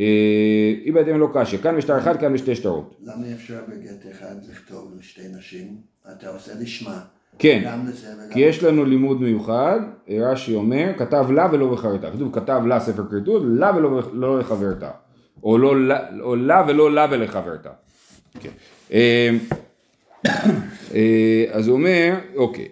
אה, 0.00 0.74
אם 0.84 0.94
בהתאם 0.94 1.20
לא 1.20 1.28
קשה, 1.34 1.58
כאן 1.58 1.76
בשטר 1.76 1.98
אחד, 1.98 2.20
כאן 2.20 2.32
בשתי 2.32 2.54
שטרות. 2.54 2.96
למה 3.02 3.26
אי 3.26 3.34
אפשר 3.34 3.60
בגט 3.68 4.12
אחד 4.12 4.34
לכתוב 4.50 4.94
לשתי 4.98 5.22
נשים? 5.38 5.76
אתה 6.12 6.28
עושה 6.28 6.52
לשמה. 6.60 7.00
כן, 7.38 7.62
גם 7.64 7.86
לזה 7.86 8.06
וגם... 8.06 8.32
כי 8.32 8.40
יש 8.40 8.62
לנו 8.62 8.84
לימוד 8.84 9.20
מיוחד, 9.20 9.80
רש"י 10.08 10.54
אומר, 10.54 10.92
כתב 10.98 11.30
לה 11.30 11.48
ולא 11.52 11.72
בחברתה. 11.72 12.10
כתוב 12.10 12.34
כתב 12.34 12.62
לה 12.66 12.80
ספר 12.80 13.02
כריתות, 13.10 13.42
לה 13.46 13.76
ולא 13.76 14.02
לא 14.12 14.38
לחברתה. 14.38 14.90
או, 15.42 15.58
לא, 15.58 15.74
או 16.20 16.36
לה 16.36 16.64
ולא 16.68 16.92
לה 16.92 17.06
ולחברתה. 17.10 17.70
כן. 18.40 18.50
אה, 20.94 21.44
אז 21.50 21.68
הוא 21.68 21.76
אומר, 21.76 22.14
אוקיי, 22.36 22.68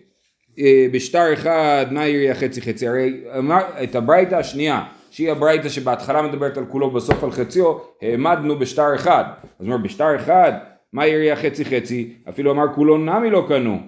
אה, 0.58 0.86
בשטר 0.92 1.34
אחד, 1.34 1.86
מה 1.90 2.06
יראה 2.06 2.34
חצי 2.34 2.62
חצי? 2.62 2.88
הרי 2.88 3.20
אמר, 3.38 3.60
את 3.82 3.94
הברייתא 3.94 4.34
השנייה, 4.34 4.82
שהיא 5.10 5.30
הברייתא 5.30 5.68
שבהתחלה 5.68 6.22
מדברת 6.22 6.56
על 6.56 6.64
כולו, 6.68 6.90
בסוף 6.90 7.24
על 7.24 7.30
חציו, 7.30 7.74
העמדנו 8.02 8.58
בשטר 8.58 8.94
אחד. 8.94 9.24
אז 9.60 9.66
הוא 9.66 9.74
אומר, 9.74 9.84
בשטר 9.84 10.16
אחד, 10.16 10.52
מה 10.92 11.06
יראה 11.06 11.36
חצי 11.36 11.64
חצי? 11.64 12.12
אפילו 12.28 12.52
אמר 12.52 12.64
כולו 12.74 12.98
נמי 12.98 13.30
לא 13.30 13.44
קנו. 13.48 13.78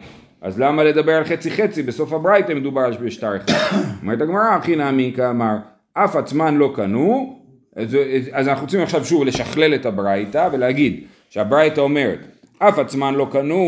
אז 0.43 0.61
למה 0.61 0.85
לדבר 0.85 1.13
על 1.13 1.25
חצי 1.25 1.51
חצי? 1.51 1.83
בסוף 1.83 2.13
הברייתא 2.13 2.53
מדובר 2.53 2.81
על 2.81 2.93
בשטר 2.93 3.37
אחד. 3.37 3.79
אומרת 4.03 4.21
הגמרא, 4.21 4.55
הכי 4.57 4.77
נמי 4.77 5.13
כאמר, 5.17 5.57
אף 5.95 6.17
עצמן 6.17 6.55
לא 6.57 6.73
קנו, 6.75 7.41
אז, 7.77 7.97
אז 8.33 8.49
אנחנו 8.49 8.65
רוצים 8.65 8.81
עכשיו 8.81 9.05
שוב 9.05 9.25
לשכלל 9.25 9.75
את 9.75 9.87
הברייתא 9.87 10.49
ולהגיד 10.53 11.05
שהברייתא 11.31 11.81
אומרת 11.81 12.19
אף 12.59 12.79
עצמן 12.79 13.15
לא 13.15 13.27
קנו, 13.31 13.67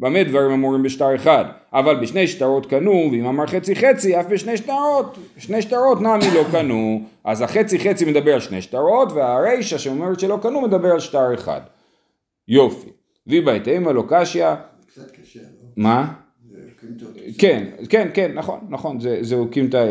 במה 0.00 0.24
דברים 0.24 0.50
אמורים 0.50 0.82
בשטר 0.82 1.14
אחד, 1.14 1.44
אבל 1.72 1.96
בשני 1.96 2.26
שטרות 2.26 2.66
קנו, 2.66 3.08
ואם 3.12 3.26
אמר 3.26 3.46
חצי 3.46 3.76
חצי, 3.76 4.20
אף 4.20 4.26
בשני 4.26 4.56
שטרות, 4.56 5.18
שני 5.36 5.62
שטרות 5.62 6.00
נמי 6.00 6.34
לא 6.34 6.44
קנו, 6.52 7.02
אז 7.24 7.42
החצי 7.42 7.78
חצי 7.78 8.04
מדבר 8.04 8.34
על 8.34 8.40
שני 8.40 8.62
שטרות, 8.62 9.12
והרישא 9.12 9.78
שאומרת 9.78 10.20
שלא 10.20 10.38
קנו 10.42 10.60
מדבר 10.60 10.90
על 10.90 11.00
שטר 11.00 11.34
אחד. 11.34 11.60
יופי. 12.48 12.88
ויבהתאמה 13.26 13.92
לא 13.92 14.04
קשיא, 14.08 14.46
קצת 14.86 15.10
קשה, 15.10 15.40
לא? 15.40 15.68
מה? 15.76 16.12
כן, 17.38 17.64
כן, 17.88 18.08
כן, 18.14 18.32
נכון, 18.34 18.60
נכון, 18.68 19.00
זה, 19.00 19.18
זה 19.20 19.34
הוקים 19.34 19.68
את 19.68 19.74
ה... 19.74 19.84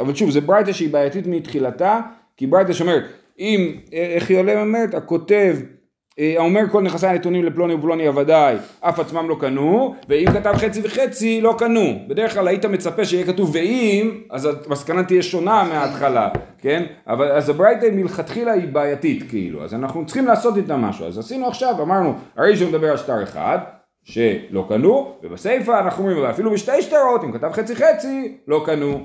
אבל 0.00 0.14
שוב, 0.14 0.30
זה 0.30 0.40
ברייתא 0.40 0.72
שהיא 0.72 0.92
בעייתית 0.92 1.26
מתחילתה, 1.26 2.00
כי 2.36 2.46
ברייתא 2.46 2.72
שאומרת, 2.72 3.02
אם, 3.38 3.76
איך 3.92 4.30
היא 4.30 4.38
עולה 4.38 4.60
אומרת, 4.60 4.94
הכותב, 4.94 5.56
אה, 5.60 5.77
האומר 6.18 6.68
כל 6.70 6.82
נכסי 6.82 7.06
הנתונים 7.06 7.44
לפלוני 7.44 7.74
ופלוני 7.74 8.06
הוודאי, 8.06 8.56
אף 8.80 9.00
עצמם 9.00 9.28
לא 9.28 9.36
קנו, 9.40 9.94
ואם 10.08 10.26
כתב 10.32 10.52
חצי 10.56 10.80
וחצי, 10.84 11.40
לא 11.40 11.54
קנו. 11.58 11.98
בדרך 12.08 12.34
כלל 12.34 12.48
היית 12.48 12.64
מצפה 12.64 13.04
שיהיה 13.04 13.26
כתוב 13.26 13.50
ואם, 13.54 14.20
אז 14.30 14.48
המסקנה 14.66 15.04
תהיה 15.04 15.22
שונה 15.22 15.64
מההתחלה, 15.68 16.28
כן? 16.58 16.84
אבל 17.06 17.32
אז 17.32 17.48
הברייתא 17.48 17.86
מלכתחילה 17.92 18.52
היא 18.52 18.68
בעייתית, 18.68 19.30
כאילו, 19.30 19.64
אז 19.64 19.74
אנחנו 19.74 20.06
צריכים 20.06 20.26
לעשות 20.26 20.56
איתה 20.56 20.76
משהו. 20.76 21.06
אז 21.06 21.18
עשינו 21.18 21.48
עכשיו, 21.48 21.82
אמרנו, 21.82 22.14
הרי 22.36 22.56
שהוא 22.56 22.68
מדבר 22.68 22.90
על 22.90 22.96
שטר 22.96 23.22
אחד, 23.22 23.58
שלא 24.04 24.66
קנו, 24.68 25.14
ובסיפא 25.22 25.80
אנחנו 25.84 26.08
אומרים, 26.08 26.24
אפילו 26.24 26.50
בשתי 26.50 26.82
שטרות, 26.82 27.24
אם 27.24 27.32
כתב 27.32 27.50
חצי 27.52 27.76
חצי, 27.76 28.36
לא 28.48 28.62
קנו, 28.66 29.04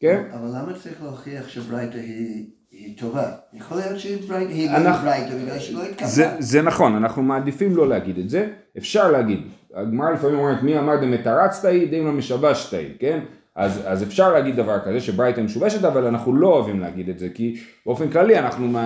כן? 0.00 0.22
אבל 0.32 0.48
למה 0.48 0.72
צריך 0.82 1.02
להוכיח 1.02 1.48
שברייתא 1.48 1.96
היא, 1.96 2.46
היא 2.84 2.98
טובה? 2.98 3.24
יכול 3.52 3.76
להיות 3.78 3.98
שהיא 3.98 4.28
ברייתא, 4.28 5.32
לא 5.32 5.42
בגלל 5.42 5.58
שלא 5.58 5.82
התקבלה. 5.82 6.08
זה, 6.08 6.36
זה 6.38 6.62
נכון, 6.62 6.96
אנחנו 6.96 7.22
מעדיפים 7.22 7.76
לא 7.76 7.88
להגיד 7.88 8.18
את 8.18 8.30
זה, 8.30 8.48
אפשר 8.78 9.10
להגיד, 9.10 9.40
הגמרא 9.74 10.10
לפעמים 10.10 10.38
אומרת 10.38 10.62
מי 10.62 10.78
אמר 10.78 10.96
דמתרצת 10.96 11.64
היא 11.64 11.90
דימא 11.90 12.10
משבשת 12.10 12.74
היא, 12.74 12.88
כן? 12.98 13.20
אז, 13.56 13.80
אז 13.86 14.02
אפשר 14.02 14.32
להגיד 14.32 14.56
דבר 14.56 14.78
כזה 14.84 15.00
שברייתא 15.00 15.40
משובשת, 15.40 15.84
אבל 15.84 16.06
אנחנו 16.06 16.34
לא 16.34 16.46
אוהבים 16.46 16.80
להגיד 16.80 17.08
את 17.08 17.18
זה, 17.18 17.28
כי 17.34 17.56
באופן 17.86 18.10
כללי 18.10 18.38
אנחנו 18.38 18.84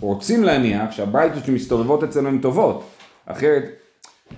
רוצים 0.00 0.44
להניח 0.44 0.90
שהברייתות 0.90 1.44
שמסתובבות 1.44 2.04
אצלנו 2.04 2.28
הן 2.28 2.38
טובות, 2.38 2.84
אחרת, 3.26 3.64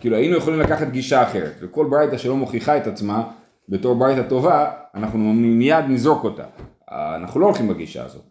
כאילו 0.00 0.16
היינו 0.16 0.36
יכולים 0.36 0.60
לקחת 0.60 0.88
גישה 0.88 1.22
אחרת, 1.22 1.52
וכל 1.60 1.86
ברייתא 1.90 2.16
שלא 2.16 2.36
מוכיחה 2.36 2.76
את 2.76 2.86
עצמה 2.86 3.22
בתור 3.68 3.94
ברייתא 3.94 4.22
טובה, 4.28 4.70
אנחנו 4.94 5.18
מיד 5.32 5.84
נזרוק 5.88 6.24
אותה, 6.24 6.44
אנחנו 6.90 7.40
לא 7.40 7.46
הולכים 7.46 7.68
בגישה 7.68 8.04
הזאת. 8.04 8.29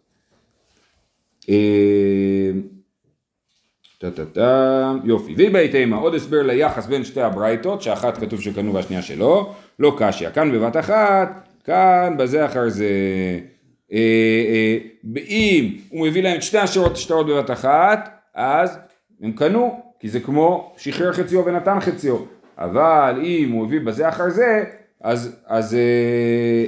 אה, 1.50 2.50
טה 3.98 4.10
טה 4.10 4.24
טה, 4.24 4.92
יופי. 5.04 5.34
והיא 5.36 5.50
בהתאמה, 5.50 5.96
עוד 5.96 6.14
הסבר 6.14 6.42
ליחס 6.42 6.86
בין 6.86 7.04
שתי 7.04 7.20
הברייתות, 7.20 7.82
שאחת 7.82 8.18
כתוב 8.18 8.40
שקנו 8.40 8.74
והשנייה 8.74 9.02
שלא, 9.02 9.54
לא 9.78 9.96
קשיא, 9.98 10.30
כאן 10.30 10.52
בבת 10.52 10.76
אחת, 10.76 11.48
כאן 11.64 12.14
בזה 12.18 12.46
אחר 12.46 12.68
זה. 12.68 12.88
אה, 13.92 13.98
אה, 13.98 14.78
אם 15.28 15.76
הוא 15.88 16.06
מביא 16.06 16.22
להם 16.22 16.36
את 16.36 16.42
שתי 16.42 16.58
השטרות 16.58 16.96
שטרות 16.96 17.26
בבת 17.26 17.50
אחת, 17.50 18.10
אז 18.34 18.78
הם 19.22 19.32
קנו, 19.32 19.80
כי 20.00 20.08
זה 20.08 20.20
כמו 20.20 20.74
שחרר 20.76 21.12
חציו 21.12 21.44
ונתן 21.44 21.80
חציו. 21.80 22.16
אבל 22.58 23.20
אם 23.24 23.50
הוא 23.50 23.64
הביא 23.64 23.80
בזה 23.80 24.08
אחר 24.08 24.30
זה, 24.30 24.64
אז, 25.00 25.36
אז 25.46 25.74
אה, 25.74 26.64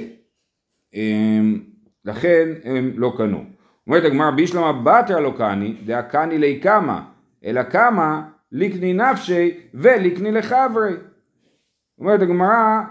אמ, 0.93 1.59
לכן 2.05 2.49
הם 2.63 2.93
לא 2.95 3.13
קנו. 3.17 3.43
אומרת 3.87 4.03
הגמרא 4.05 4.31
בישלמה 4.31 4.73
בתרא 4.73 5.19
לא 5.19 5.33
קני, 5.37 5.75
דאה 5.85 6.01
קני 6.01 6.37
לי 6.37 6.59
קמא, 6.59 6.99
אלא 7.45 7.63
קמא 7.63 8.19
ליקני 8.51 8.93
נפשי 8.93 9.51
וליקני 9.73 10.31
לחברי. 10.31 10.93
אומרת 11.99 12.21
הגמרא, 12.21 12.81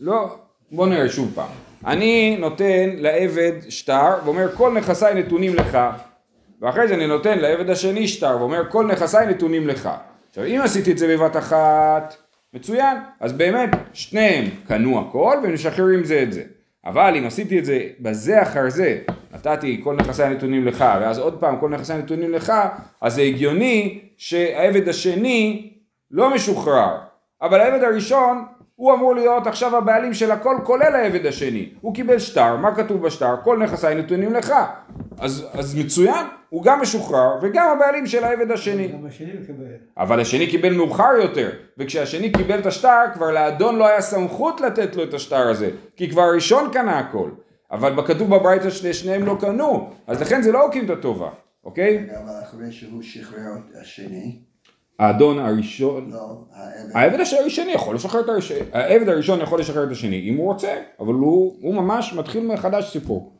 לא, 0.00 0.36
בוא 0.72 0.86
נראה 0.86 1.08
שוב 1.08 1.32
פעם. 1.34 1.48
אני 1.86 2.36
נותן 2.40 2.90
לעבד 2.96 3.52
שטר 3.68 4.10
ואומר 4.24 4.48
כל 4.54 4.72
נכסיי 4.72 5.14
נתונים 5.14 5.54
לך. 5.54 5.78
ואחרי 6.60 6.88
זה 6.88 6.94
אני 6.94 7.06
נותן 7.06 7.38
לעבד 7.38 7.70
השני 7.70 8.08
שטר 8.08 8.36
ואומר 8.40 8.70
כל 8.70 8.86
נכסיי 8.86 9.26
נתונים 9.26 9.66
לך. 9.66 9.90
עכשיו 10.28 10.44
אם 10.44 10.60
עשיתי 10.64 10.92
את 10.92 10.98
זה 10.98 11.16
בבת 11.16 11.36
אחת, 11.36 12.16
מצוין, 12.54 12.96
אז 13.20 13.32
באמת 13.32 13.70
שניהם 13.92 14.44
קנו 14.68 15.00
הכל 15.00 15.38
והם 15.42 15.54
משחררים 15.54 16.04
זה 16.04 16.22
את 16.22 16.32
זה. 16.32 16.42
אבל 16.86 17.16
אם 17.16 17.26
עשיתי 17.26 17.58
את 17.58 17.64
זה 17.64 17.88
בזה 18.00 18.42
אחר 18.42 18.70
זה, 18.70 18.98
נתתי 19.34 19.80
כל 19.84 19.96
נכסי 19.96 20.22
הנתונים 20.22 20.66
לך, 20.66 20.84
ואז 21.00 21.18
עוד 21.18 21.40
פעם 21.40 21.60
כל 21.60 21.68
נכסי 21.68 21.92
הנתונים 21.92 22.32
לך, 22.32 22.52
אז 23.00 23.14
זה 23.14 23.22
הגיוני 23.22 24.00
שהעבד 24.16 24.88
השני 24.88 25.72
לא 26.10 26.34
משוחרר. 26.34 26.96
אבל 27.42 27.60
העבד 27.60 27.82
הראשון, 27.84 28.44
הוא 28.78 28.94
אמור 28.94 29.14
להיות 29.14 29.46
עכשיו 29.46 29.76
הבעלים 29.76 30.14
של 30.14 30.30
הכל 30.30 30.56
כולל 30.64 30.94
העבד 30.94 31.26
השני. 31.26 31.68
הוא 31.80 31.94
קיבל 31.94 32.18
שטר, 32.18 32.56
מה 32.56 32.74
כתוב 32.74 33.02
בשטר? 33.02 33.34
כל 33.44 33.58
נכסי 33.58 33.94
נתונים 33.94 34.34
לך. 34.34 34.52
אז, 35.18 35.46
אז 35.52 35.74
מצוין, 35.74 36.26
הוא 36.48 36.62
גם 36.62 36.80
משוחרר 36.80 37.38
וגם 37.42 37.68
הבעלים 37.76 38.06
של 38.06 38.24
העבד 38.24 38.50
השני. 38.50 38.88
גם 38.88 39.06
השני 39.06 39.32
מקבל. 39.32 39.64
אבל 39.96 40.20
השני 40.20 40.46
קיבל 40.46 40.72
מאוחר 40.72 41.10
יותר, 41.22 41.50
וכשהשני 41.78 42.32
קיבל 42.32 42.58
את 42.58 42.66
השטר, 42.66 43.00
כבר 43.14 43.30
לאדון 43.30 43.76
לא 43.76 43.86
היה 43.86 44.00
סמכות 44.00 44.60
לתת 44.60 44.96
לו 44.96 45.02
את 45.02 45.14
השטר 45.14 45.48
הזה, 45.48 45.70
כי 45.96 46.10
כבר 46.10 46.22
הראשון 46.22 46.70
קנה 46.72 46.98
הכל. 46.98 47.30
אבל 47.70 47.92
בכתוב 47.94 48.36
בברייתא 48.36 48.70
ששניהם 48.70 49.26
לא 49.26 49.36
קנו, 49.40 49.90
אז 50.06 50.20
לכן 50.20 50.42
זה 50.42 50.52
לא 50.52 50.62
הוקים 50.62 50.84
את 50.84 50.90
הטובה, 50.90 51.28
אוקיי? 51.64 52.06
אבל 52.24 52.42
אחרי 52.42 52.72
שהוא 52.72 53.02
שחרר 53.02 53.52
את 53.56 53.76
השני, 53.82 54.38
האדון 54.98 55.38
הראשון, 55.38 56.10
לא, 56.12 56.44
העבד, 56.52 56.90
העבד 56.94 57.20
הש- 57.20 57.34
הראשני 57.34 57.72
יכול 57.72 57.94
לשחרר 57.94 58.20
את 58.20 58.28
הראשון, 58.28 58.56
העבד 58.72 59.08
הראשון 59.08 59.40
יכול 59.40 59.60
לשחרר 59.60 59.84
את 59.84 59.90
השני, 59.90 60.28
אם 60.30 60.36
הוא 60.36 60.52
רוצה, 60.52 60.68
אבל 61.00 61.14
הוא, 61.14 61.56
הוא 61.60 61.74
ממש 61.74 62.12
מתחיל 62.12 62.46
מחדש 62.46 62.92
סיפור, 62.92 63.32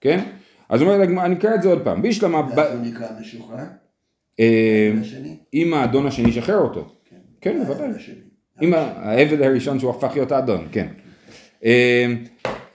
כן? 0.00 0.24
אז 0.68 0.82
הגמרא- 0.82 1.24
אני 1.24 1.34
אקרא 1.34 1.54
את 1.54 1.62
זה 1.62 1.68
עוד 1.68 1.82
פעם, 1.84 2.02
בישלמה, 2.02 2.42
ב- 2.42 2.58
הוא 2.58 2.80
נקרא 2.82 3.06
משוחרר, 3.20 3.58
אה, 4.40 4.92
השני, 5.00 5.36
אם 5.54 5.74
האדון 5.74 6.06
השני 6.06 6.28
ישחרר 6.28 6.58
אותו, 6.58 6.84
כן, 7.40 7.56
העבד 7.56 7.66
בוודאי. 7.66 7.90
השני. 7.96 8.14
עם 8.60 8.74
העבד 8.74 9.42
הראשון 9.42 9.78
שהוא 9.78 9.90
הפך 9.90 10.10
להיות 10.14 10.32
האדון, 10.32 10.68
כן. 10.72 10.86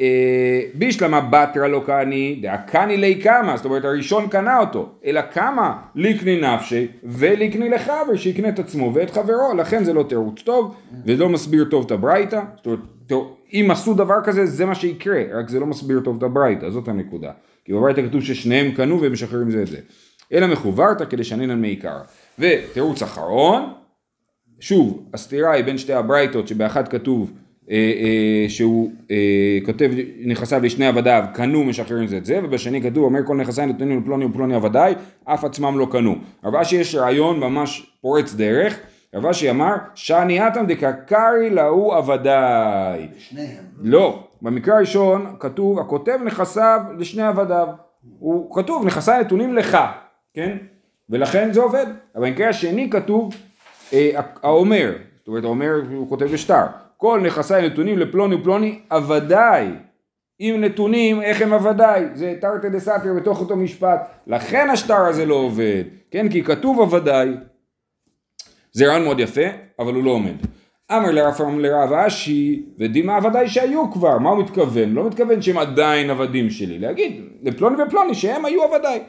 אה, 0.02 0.62
בישלמה 0.74 1.22
בתרא 1.22 1.68
לא 1.68 1.84
קני, 1.86 2.40
דאה 2.42 2.58
קני 2.58 2.98
לי 2.98 3.16
קמא, 3.16 3.58
זאת 3.58 3.66
אומרת 3.66 3.86
הראשון 3.86 4.28
קנה 4.28 4.60
אותו, 4.60 4.90
אלא 5.06 5.22
קמא 5.22 5.70
ליקני 5.96 6.42
נפשי 6.42 6.88
וליקני 7.04 7.70
לחבר 7.70 8.16
שיקנה 8.16 8.50
את 8.50 8.60
עצמו 8.60 8.92
ואת 8.94 9.12
חברו, 9.12 9.54
לכן 9.58 9.84
זה 9.84 9.94
לא 9.94 10.04
תירוץ 10.10 10.42
טוב, 10.42 10.76
ולא 11.06 11.30
מסביר 11.30 11.66
טוב 11.66 11.86
את 11.86 11.92
הברייתא, 11.92 12.42
זאת 12.56 12.66
אומרת, 12.66 12.80
אם 13.54 13.68
עשו 13.72 13.94
דבר 13.94 14.16
כזה 14.24 14.46
זה 14.46 14.66
מה 14.66 14.76
שיקרה, 14.76 15.24
רק 15.34 15.50
זה 15.50 15.60
לא 15.60 15.66
מסביר 15.66 16.00
טוב 16.00 16.18
את 16.18 16.24
הברייתא, 16.24 16.70
זאת 16.70 16.88
הנקודה. 16.88 17.32
כי 17.66 17.74
בברייתא 17.74 18.02
כתוב 18.08 18.22
ששניהם 18.22 18.72
קנו 18.72 19.02
והם 19.02 19.12
משחררים 19.12 19.52
זה 19.52 19.62
את 19.62 19.68
זה. 19.68 19.78
אלא 20.34 20.48
מחוברתא 20.48 21.06
כדשנינן 21.06 21.62
מעיקרא. 21.62 22.02
ותירוץ 22.40 23.02
אחרון, 23.02 23.74
שוב, 24.60 25.10
הסתירה 25.14 25.52
היא 25.52 25.64
בין 25.64 25.78
שתי 25.78 25.94
הברייתות 25.94 26.48
שבאחד 26.48 26.88
כתוב 26.88 27.32
שהוא 28.48 28.92
אה, 29.12 29.58
כותב 29.66 29.92
נכסיו 30.26 30.62
לשני 30.64 30.88
עבדיו 30.88 31.24
קנו 31.34 31.64
משחררים 31.64 32.08
זה 32.08 32.18
את 32.18 32.26
זה 32.26 32.40
ובשני 32.44 32.82
כתוב 32.82 33.04
אומר 33.04 33.20
כל 33.26 33.38
נכסיי 33.38 33.66
נתונים 33.66 34.02
לפלוני 34.02 34.26
ופלוני 34.26 34.56
עבדיי 34.56 34.96
אף 35.26 35.44
עצמם 35.44 35.80
לא 35.80 35.88
קנו. 35.92 36.16
אבל 36.44 36.64
שיש 36.64 36.96
רעיון 36.96 37.40
ממש 37.40 37.92
פורץ 38.02 38.34
דרך 38.34 38.80
רב 39.14 39.26
אשי 39.26 39.50
אמר, 39.50 39.76
שאני 39.96 40.48
אטם 40.48 40.66
דקקרי 40.66 41.50
להוא 41.50 41.96
עבדיי. 41.96 43.08
שניהם. 43.18 43.64
לא, 43.82 44.28
במקרה 44.42 44.76
הראשון 44.76 45.36
כתוב, 45.40 45.80
הכותב 45.80 46.20
נכסיו 46.26 46.82
לשני 46.98 47.24
עבדיו. 47.24 47.68
הוא 48.20 48.56
כתוב, 48.56 48.86
נכסיי 48.86 49.22
נתונים 49.22 49.56
לך, 49.56 49.78
כן? 50.34 50.58
ולכן 51.10 51.54
זה 51.54 51.62
עובד. 51.62 51.86
אבל 52.16 52.30
במקרה 52.30 52.50
השני 52.50 52.90
כתוב, 52.90 53.36
אה, 53.94 54.22
האומר, 54.44 54.94
זאת 55.20 55.28
אומרת 55.28 55.44
האומר 55.44 55.82
הוא 55.92 56.10
כותב 56.10 56.26
בשטר, 56.26 56.66
כל 57.02 57.22
נכסיי 57.24 57.70
נתונים 57.70 57.98
לפלוני 57.98 58.36
ופלוני 58.36 58.80
עבדיי. 58.90 59.70
עם 60.40 60.62
נתונים 60.62 61.22
איך 61.22 61.42
הם 61.42 61.54
עבדיי, 61.54 62.06
זה 62.14 62.34
תרתי 62.42 62.70
דה 62.70 62.80
סתר 62.80 63.14
בתוך 63.16 63.40
אותו 63.40 63.56
משפט, 63.56 64.02
לכן 64.28 64.70
השטר 64.70 65.06
הזה 65.06 65.26
לא 65.26 65.36
עובד, 65.36 65.84
כן, 66.12 66.30
כי 66.30 66.44
כתוב 66.44 66.82
עבדיי, 66.82 67.30
זה 68.72 68.88
רעיון 68.88 69.04
מאוד 69.04 69.20
יפה, 69.20 69.42
אבל 69.80 69.94
הוא 69.94 70.04
לא 70.04 70.12
עומד. 70.12 70.36
אמר 70.92 71.12
לרב 71.12 71.42
לרב 71.60 71.94
אשי, 71.94 72.66
ודימה 72.80 73.18
עבדיי 73.18 73.48
שהיו 73.50 73.92
כבר, 73.92 74.18
מה 74.18 74.30
הוא 74.30 74.44
מתכוון? 74.44 74.94
לא 74.94 75.08
מתכוון 75.08 75.42
שהם 75.42 75.58
עדיין 75.58 76.10
עבדים 76.10 76.50
שלי, 76.50 76.80
להגיד 76.80 77.22
לפלוני 77.44 77.84
ופלוני 77.84 78.16
שהם 78.16 78.46
היו 78.46 78.64
עבדיי. 78.64 79.04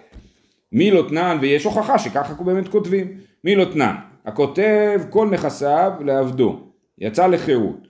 מי 0.73 0.91
לא 0.91 1.05
תנן, 1.09 1.39
ויש 1.41 1.65
הוכחה 1.65 1.99
שככה 1.99 2.35
באמת 2.35 2.69
כותבים, 2.69 3.07
מי 3.45 3.57
לא 3.57 3.65
תנן, 3.65 3.95
הכותב 4.25 5.01
כל 5.11 5.29
נכסיו 5.29 5.93
לעבדו, 6.01 6.72
יצא 6.99 7.27
לחירות. 7.27 7.89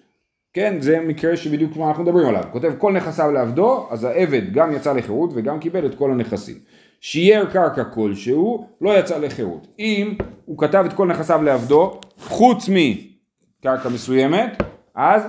כן, 0.53 0.77
זה 0.81 1.01
מקרה 1.01 1.37
שבדיוק 1.37 1.73
כמו 1.73 1.89
אנחנו 1.89 2.03
מדברים 2.03 2.29
עליו. 2.29 2.43
כותב 2.53 2.73
כל 2.79 2.93
נכסיו 2.93 3.33
לעבדו, 3.33 3.87
אז 3.91 4.05
העבד 4.05 4.53
גם 4.53 4.73
יצא 4.73 4.93
לחירות 4.93 5.31
וגם 5.35 5.59
קיבל 5.59 5.87
את 5.87 5.95
כל 5.95 6.11
הנכסים. 6.11 6.57
שייר 7.01 7.51
קרקע 7.53 7.85
כלשהו, 7.85 8.67
לא 8.81 8.99
יצא 8.99 9.19
לחירות. 9.19 9.67
אם 9.79 10.15
הוא 10.45 10.59
כתב 10.59 10.85
את 10.89 10.93
כל 10.93 11.07
נכסיו 11.07 11.43
לעבדו, 11.43 12.01
חוץ 12.19 12.69
מקרקע 12.69 13.89
מסוימת, 13.89 14.63
אז 14.95 15.23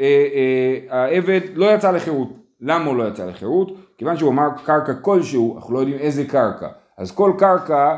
אה, 0.00 0.26
אה, 0.34 1.02
העבד 1.04 1.40
לא 1.54 1.74
יצא 1.74 1.90
לחירות. 1.90 2.28
למה 2.60 2.84
הוא 2.84 2.96
לא 2.96 3.08
יצא 3.08 3.26
לחירות? 3.26 3.76
כיוון 3.98 4.16
שהוא 4.16 4.30
אמר 4.30 4.48
קרקע 4.64 4.94
כלשהו, 4.94 5.56
אנחנו 5.56 5.74
לא 5.74 5.78
יודעים 5.78 5.98
איזה 5.98 6.24
קרקע. 6.24 6.68
אז 6.98 7.12
כל 7.12 7.32
קרקע, 7.38 7.96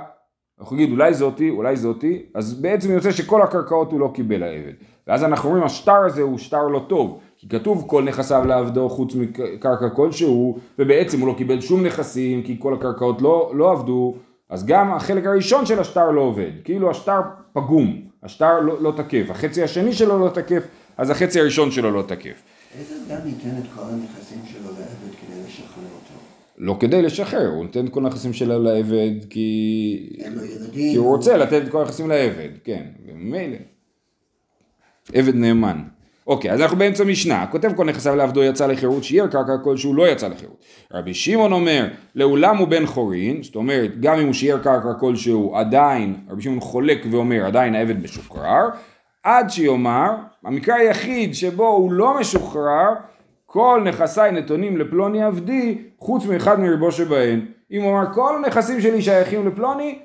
אנחנו 0.61 0.76
נגיד 0.76 0.90
אולי 0.90 1.14
זאתי, 1.14 1.50
אולי 1.50 1.76
זאתי, 1.76 2.26
אז 2.35 2.61
בעצם 2.61 2.90
יוצא 2.93 3.11
שכל 3.11 3.43
הקרקעות 3.43 3.93
הוא 3.93 4.00
לא 4.00 4.11
קיבל 4.14 4.43
העבד. 4.43 4.73
ואז 5.06 5.25
אנחנו 5.25 5.49
אומרים 5.49 5.64
השטר 5.64 6.04
הזה 6.04 6.23
הוא 6.23 6.38
שטר 6.38 6.68
לא 6.68 6.84
טוב, 6.88 7.20
כי 7.38 7.49
כתוב 7.49 7.84
כל 7.87 8.02
נכסיו 8.02 8.44
לעבדו 8.46 8.88
חוץ 8.88 9.14
מקרקע 9.14 9.88
כלשהו, 9.88 10.58
ובעצם 10.78 11.20
הוא 11.20 11.28
לא 11.28 11.34
קיבל 11.38 11.61
שום 11.61 11.87
נכסים, 11.87 12.42
כי 12.42 12.56
כל 12.58 12.75
הקרקעות 12.75 13.23
לא, 13.23 13.52
לא 13.54 13.73
עבדו, 13.73 14.14
אז 14.49 14.66
גם 14.66 14.92
החלק 14.92 15.26
הראשון 15.26 15.66
של 15.66 15.80
השטר 15.80 16.11
לא 16.11 16.20
עובד, 16.20 16.50
כאילו 16.64 16.90
השטר 16.90 17.20
פגום, 17.52 18.02
השטר 18.23 18.61
לא, 18.61 18.82
לא 18.82 18.92
תקף, 18.96 19.30
החצי 19.30 19.62
השני 19.62 19.92
שלו 19.92 20.18
לא 20.18 20.28
תקף, 20.28 20.62
אז 20.96 21.11
החצי 21.11 21.40
הראשון 21.40 21.70
שלו 21.70 21.90
לא 21.90 22.02
תקף. 22.02 22.42
איזה 22.78 22.94
אדם 23.06 23.28
ייתן 23.28 23.58
את 23.58 23.64
כל 23.75 23.82
הנכסים 23.82 24.38
שלו 24.52 24.70
לעבד 24.70 25.14
כדי 25.20 25.40
לשחרר 25.46 25.84
אותו? 25.84 26.14
לא 26.58 26.76
כדי 26.80 27.02
לשחרר, 27.02 27.49
הוא 27.49 27.64
נותן 27.64 27.87
את 27.87 27.92
כל 27.92 28.06
הנכסים 28.06 28.32
שלו 28.32 28.62
לעבד 28.62 29.25
כי... 29.30 30.18
כי 30.73 30.96
הוא 30.96 31.06
רוצה 31.06 31.37
לתת 31.37 31.62
את 31.64 31.68
כל 31.70 31.80
הנכסים 31.80 32.08
לעבד, 32.08 32.50
כן, 32.64 32.84
ומילא. 33.06 33.56
עבד 35.12 35.34
נאמן. 35.34 35.82
אוקיי, 36.26 36.52
אז 36.52 36.61
אנחנו 36.61 36.76
באמצע 36.76 37.04
משנה, 37.04 37.46
כותב 37.46 37.73
כל 37.76 37.84
נכסיו 37.84 38.16
לעבדו 38.16 38.42
יצא 38.42 38.66
לחירות, 38.66 39.04
שיהיה 39.04 39.28
קרקע 39.28 39.52
כלשהו 39.64 39.94
לא 39.94 40.08
יצא 40.08 40.28
לחירות. 40.28 40.64
רבי 40.92 41.14
שמעון 41.14 41.52
אומר, 41.52 41.87
לעולם 42.14 42.56
הוא 42.56 42.68
בן 42.68 42.87
חורין, 42.87 43.42
זאת 43.42 43.56
אומרת, 43.56 44.00
גם 44.00 44.18
אם 44.18 44.26
הוא 44.26 44.32
שיער 44.32 44.58
קרקע 44.58 44.94
כלשהו, 45.00 45.56
עדיין, 45.56 46.16
רבי 46.30 46.42
שמעון 46.42 46.61
חולק 46.61 46.99
ואומר, 47.11 47.46
עדיין 47.46 47.75
העבד 47.75 48.02
משוחרר, 48.02 48.68
עד 49.23 49.50
שיאמר, 49.50 50.11
המקרה 50.44 50.76
היחיד 50.76 51.34
שבו 51.34 51.68
הוא 51.68 51.92
לא 51.92 52.20
משוחרר, 52.20 52.94
כל 53.46 53.82
נכסיי 53.84 54.32
נתונים 54.32 54.76
לפלוני 54.76 55.23
עבדי, 55.23 55.78
חוץ 55.99 56.26
מאחד 56.26 56.60
מריבו 56.60 56.93
שבהן. 56.93 57.40
אם 57.71 57.82
הוא 57.82 57.93
אמר, 57.93 58.12
כל 58.14 58.36
הנכסים 58.36 58.80
שלי 58.80 59.02
שייכים 59.02 59.47
לפלוני, 59.49 59.99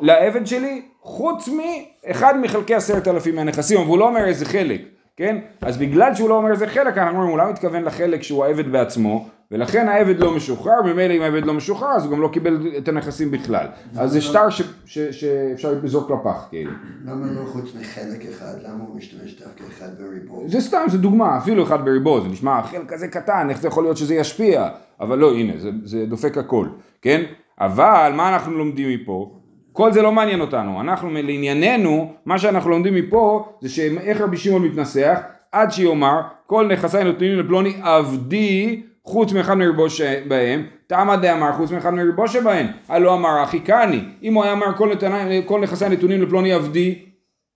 לעבד 0.00 0.46
שלי, 0.46 0.82
חוץ 1.08 1.48
מאחד 1.48 2.34
מחלקי 2.42 2.74
עשרת 2.74 3.08
אלפים 3.08 3.34
מהנכסים, 3.36 3.78
אבל 3.78 3.88
הוא 3.88 3.98
לא 3.98 4.08
אומר 4.08 4.24
איזה 4.24 4.44
חלק, 4.44 4.80
כן? 5.16 5.38
אז 5.60 5.76
בגלל 5.76 6.14
שהוא 6.14 6.28
לא 6.28 6.36
אומר 6.36 6.50
איזה 6.50 6.66
חלק, 6.66 6.98
אנחנו 6.98 7.16
אומרים, 7.18 7.30
הוא 7.30 7.38
לא 7.38 7.50
מתכוון 7.50 7.82
לחלק 7.82 8.22
שהוא 8.22 8.44
העבד 8.44 8.72
בעצמו, 8.72 9.28
ולכן 9.50 9.88
העבד 9.88 10.18
לא 10.18 10.36
משוחרר, 10.36 10.82
ממילא 10.84 11.14
אם 11.14 11.22
העבד 11.22 11.46
לא 11.46 11.54
משוחרר, 11.54 11.88
אז 11.90 12.04
הוא 12.04 12.12
גם 12.12 12.20
לא 12.20 12.28
קיבל 12.32 12.58
את 12.78 12.88
הנכסים 12.88 13.30
בכלל. 13.30 13.66
אז 13.96 14.10
זה 14.12 14.20
שטר 14.20 14.50
ש- 14.50 14.62
ש- 14.86 14.98
שאפשר 14.98 15.74
לזרוק 15.82 16.10
לפח, 16.10 16.46
כאילו. 16.50 16.70
למה 17.04 17.26
לא 17.26 17.46
חוץ 17.46 17.64
מחלק 17.80 18.26
אחד? 18.30 18.54
למה 18.62 18.84
הוא 18.88 18.96
משתמש 18.96 19.40
דווקא 19.42 19.64
אחד 19.68 19.88
בריבו? 19.98 20.44
זה 20.46 20.60
סתם, 20.60 20.84
זה 20.90 20.98
דוגמה, 20.98 21.38
אפילו 21.38 21.62
אחד 21.62 21.84
בריבו, 21.84 22.20
זה 22.20 22.28
נשמע 22.28 22.62
חלק 22.62 22.88
כזה 22.92 23.08
קטן, 23.08 23.46
איך 23.50 23.60
זה 23.60 23.68
יכול 23.68 23.84
להיות 23.84 23.96
שזה 23.96 24.14
ישפיע? 24.14 24.68
אבל 25.00 25.18
לא, 25.18 25.32
הנה, 25.32 25.52
זה, 25.58 25.70
זה 25.84 26.06
דופק 26.06 26.38
הכל, 26.38 26.66
כן? 27.02 27.22
אבל 27.60 28.12
מה 28.16 28.28
אנחנו 28.34 28.58
לומדים 28.58 28.88
מפה? 29.00 29.37
כל 29.78 29.92
זה 29.92 30.02
לא 30.02 30.12
מעניין 30.12 30.40
אותנו, 30.40 30.80
אנחנו 30.80 31.10
לענייננו, 31.10 32.12
מה 32.26 32.38
שאנחנו 32.38 32.70
לומדים 32.70 32.94
מפה 32.94 33.48
זה 33.60 33.68
שאיך 33.68 34.20
רבי 34.20 34.36
שמעון 34.36 34.62
מתנסח, 34.62 35.20
עד 35.52 35.72
שיאמר 35.72 36.20
כל 36.46 36.66
נכסי 36.66 37.04
נותנים 37.04 37.38
לפלוני 37.38 37.74
עבדי 37.82 38.82
חוץ 39.04 39.32
מאחד 39.32 39.54
מריבו 39.54 39.90
שבהם, 39.90 40.66
תמה 40.86 41.16
דאמר 41.16 41.52
חוץ 41.52 41.70
מאחד 41.70 41.94
מריבו 41.94 42.28
שבהם, 42.28 42.66
הלא 42.88 43.14
אמר 43.14 43.42
אחי 43.42 43.60
קני, 43.60 44.00
אם 44.22 44.34
הוא 44.34 44.44
היה 44.44 44.52
אמר 44.52 44.76
כל, 44.76 44.92
נתני, 44.92 45.42
כל 45.46 45.60
נכסי 45.60 45.84
הנתונים 45.84 46.22
לפלוני 46.22 46.52
עבדי, 46.52 46.98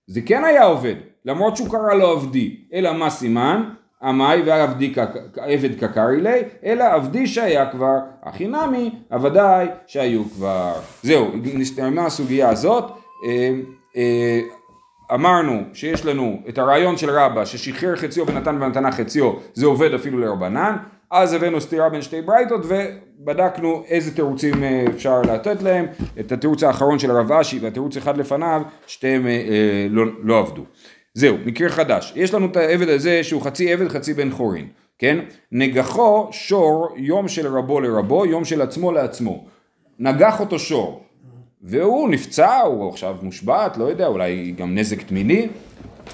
זה 0.07 0.21
כן 0.25 0.43
היה 0.43 0.63
עובד, 0.63 0.95
למרות 1.25 1.57
שהוא 1.57 1.69
קרא 1.69 1.93
לו 1.93 2.07
עבדי, 2.07 2.57
אלא 2.73 2.93
מה 2.93 3.09
סימן? 3.09 3.63
עמי 4.03 4.41
ועבדי 4.45 4.93
עבד 5.37 5.79
קקרי 5.79 6.21
לי, 6.21 6.41
אלא 6.65 6.83
עבדי 6.83 7.27
שהיה 7.27 7.71
כבר, 7.71 7.97
הכי 8.23 8.47
נמי, 8.47 8.91
עבדיי 9.09 9.67
שהיו 9.87 10.23
כבר. 10.35 10.73
זהו, 11.03 11.31
נסתיימה 11.53 12.05
הסוגיה 12.05 12.49
הזאת. 12.49 12.83
אה, 13.25 13.51
אה, 13.97 14.39
אמרנו 15.13 15.61
שיש 15.73 16.05
לנו 16.05 16.39
את 16.49 16.57
הרעיון 16.57 16.97
של 16.97 17.09
רבא 17.09 17.45
ששחרר 17.45 17.95
חציו 17.95 18.27
ונתן 18.27 18.59
במתנה 18.59 18.91
חציו, 18.91 19.33
זה 19.53 19.65
עובד 19.65 19.93
אפילו 19.93 20.19
לרבנן. 20.19 20.77
אז 21.11 21.33
הבאנו 21.33 21.61
סתירה 21.61 21.89
בין 21.89 22.01
שתי 22.01 22.21
ברייתות 22.21 22.61
ובדקנו 22.65 23.83
איזה 23.87 24.15
תירוצים 24.15 24.63
אה, 24.63 24.85
אפשר 24.89 25.21
לתת 25.21 25.61
להם. 25.61 25.85
את 26.19 26.31
התירוץ 26.31 26.63
האחרון 26.63 26.99
של 26.99 27.11
הרב 27.11 27.31
אשי 27.31 27.59
והתירוץ 27.59 27.97
אחד 27.97 28.17
לפניו, 28.17 28.61
שתיהם 28.87 29.27
אה, 29.27 29.87
לא, 29.89 30.05
לא 30.23 30.39
עבדו. 30.39 30.63
זהו, 31.13 31.37
מקרה 31.45 31.69
חדש. 31.69 32.13
יש 32.15 32.33
לנו 32.33 32.45
את 32.45 32.57
העבד 32.57 32.89
הזה 32.89 33.23
שהוא 33.23 33.41
חצי 33.41 33.73
עבד 33.73 33.87
חצי 33.87 34.13
בן 34.13 34.31
חורין, 34.31 34.67
כן? 34.99 35.19
נגחו 35.51 36.27
שור 36.31 36.87
יום 36.95 37.27
של 37.27 37.57
רבו 37.57 37.79
לרבו, 37.79 38.25
יום 38.25 38.45
של 38.45 38.61
עצמו 38.61 38.91
לעצמו. 38.91 39.45
נגח 39.99 40.39
אותו 40.39 40.59
שור. 40.59 41.03
והוא 41.61 42.09
נפצע, 42.09 42.59
הוא 42.59 42.89
עכשיו 42.89 43.15
מושבת, 43.21 43.77
לא 43.77 43.83
יודע, 43.83 44.07
אולי 44.07 44.51
גם 44.57 44.75
נזק 44.75 45.01
תמיני. 45.01 45.47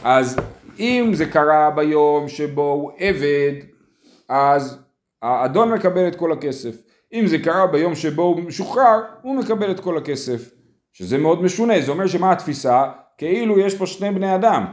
אז 0.04 0.40
אם 0.80 1.12
זה 1.14 1.26
קרה 1.26 1.72
ביום 1.72 2.28
שבו 2.28 2.72
הוא 2.72 2.92
עבד, 2.98 3.54
אז 4.30 4.80
האדון 5.22 5.74
מקבל 5.74 6.08
את 6.08 6.16
כל 6.16 6.32
הכסף. 6.32 6.76
אם 7.14 7.28
זה 7.28 7.38
קרה 7.40 7.68
ביום 7.68 7.96
שבו 7.96 8.22
הוא 8.22 8.40
משוחרר, 8.40 9.00
הוא 9.22 9.36
מקבל 9.36 9.72
את 9.72 9.80
כל 9.80 9.98
הכסף. 9.98 10.52
שזה 10.94 11.18
מאוד 11.18 11.44
משונה, 11.44 11.82
זה 11.82 11.92
אומר 11.92 12.08
שמה 12.08 12.32
התפיסה? 12.32 12.84
כאילו 13.18 13.60
יש 13.60 13.78
פה 13.78 13.86
שני 13.86 14.12
בני 14.12 14.36
אדם. 14.36 14.66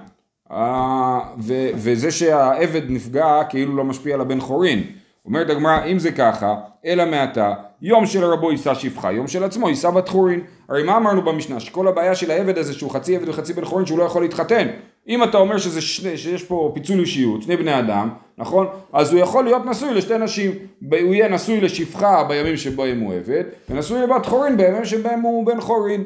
אה, 0.52 1.18
ו- 1.38 1.68
וזה 1.74 2.10
שהעבד 2.10 2.82
נפגע 2.88 3.40
כאילו 3.48 3.76
לא 3.76 3.84
משפיע 3.84 4.14
על 4.14 4.20
הבן 4.20 4.40
חורין. 4.40 4.82
אומרת 5.26 5.50
הגמרא, 5.50 5.84
אם 5.84 5.98
זה 5.98 6.12
ככה, 6.12 6.54
אלא 6.86 7.04
מעתה, 7.04 7.52
יום 7.82 8.06
של 8.06 8.24
רבו 8.24 8.52
יישא 8.52 8.74
שפחה, 8.74 9.12
יום 9.12 9.26
של 9.26 9.44
עצמו 9.44 9.68
יישא 9.68 9.90
בת 9.90 10.08
חורין. 10.08 10.40
הרי 10.68 10.82
מה 10.82 10.96
אמרנו 10.96 11.22
במשנה? 11.22 11.60
שכל 11.60 11.88
הבעיה 11.88 12.14
של 12.14 12.30
העבד 12.30 12.58
הזה 12.58 12.72
שהוא 12.72 12.90
חצי 12.90 13.16
עבד 13.16 13.28
וחצי 13.28 13.52
בן 13.52 13.64
חורין 13.64 13.86
שהוא 13.86 13.98
לא 13.98 14.04
יכול 14.04 14.22
להתחתן. 14.22 14.66
אם 15.08 15.24
אתה 15.24 15.38
אומר 15.38 15.58
שזה 15.58 15.80
שני, 15.80 16.16
שיש 16.16 16.44
פה 16.44 16.72
פיצול 16.74 17.00
אישיות, 17.00 17.42
שני 17.42 17.56
בני 17.56 17.78
אדם, 17.78 18.08
נכון? 18.38 18.66
אז 18.92 19.12
הוא 19.12 19.20
יכול 19.20 19.44
להיות 19.44 19.66
נשוי 19.66 19.94
לשתי 19.94 20.18
נשים. 20.18 20.52
הוא 20.90 21.14
יהיה 21.14 21.28
נשוי 21.28 21.60
לשפחה 21.60 22.24
בימים 22.24 22.56
שבהם 22.56 23.00
הוא 23.00 23.14
עבד, 23.14 23.44
ונשוי 23.70 24.02
לבת 24.02 24.26
חורין 24.26 24.56
בימים 24.56 24.84
שבהם 24.84 25.20
הוא 25.20 25.46
בן 25.46 25.60
חורין. 25.60 26.04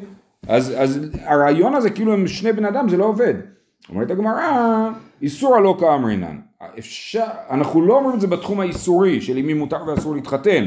אז, 0.49 0.75
אז 0.79 1.01
הרעיון 1.25 1.75
הזה 1.75 1.91
כאילו 1.91 2.13
הם 2.13 2.27
שני 2.27 2.53
בני 2.53 2.69
אדם 2.69 2.89
זה 2.89 2.97
לא 2.97 3.05
עובד. 3.05 3.35
אומרת 3.89 4.11
הגמרא, 4.11 4.91
איסור 5.23 5.57
הלא 5.57 5.77
כאמרינן. 5.81 6.37
אפשר, 6.79 7.25
אנחנו 7.51 7.87
לא 7.87 7.97
אומרים 7.97 8.15
את 8.15 8.21
זה 8.21 8.27
בתחום 8.27 8.61
האיסורי 8.61 9.21
של 9.21 9.43
מי 9.43 9.55
מותר 9.55 9.79
ואסור 9.87 10.15
להתחתן, 10.15 10.67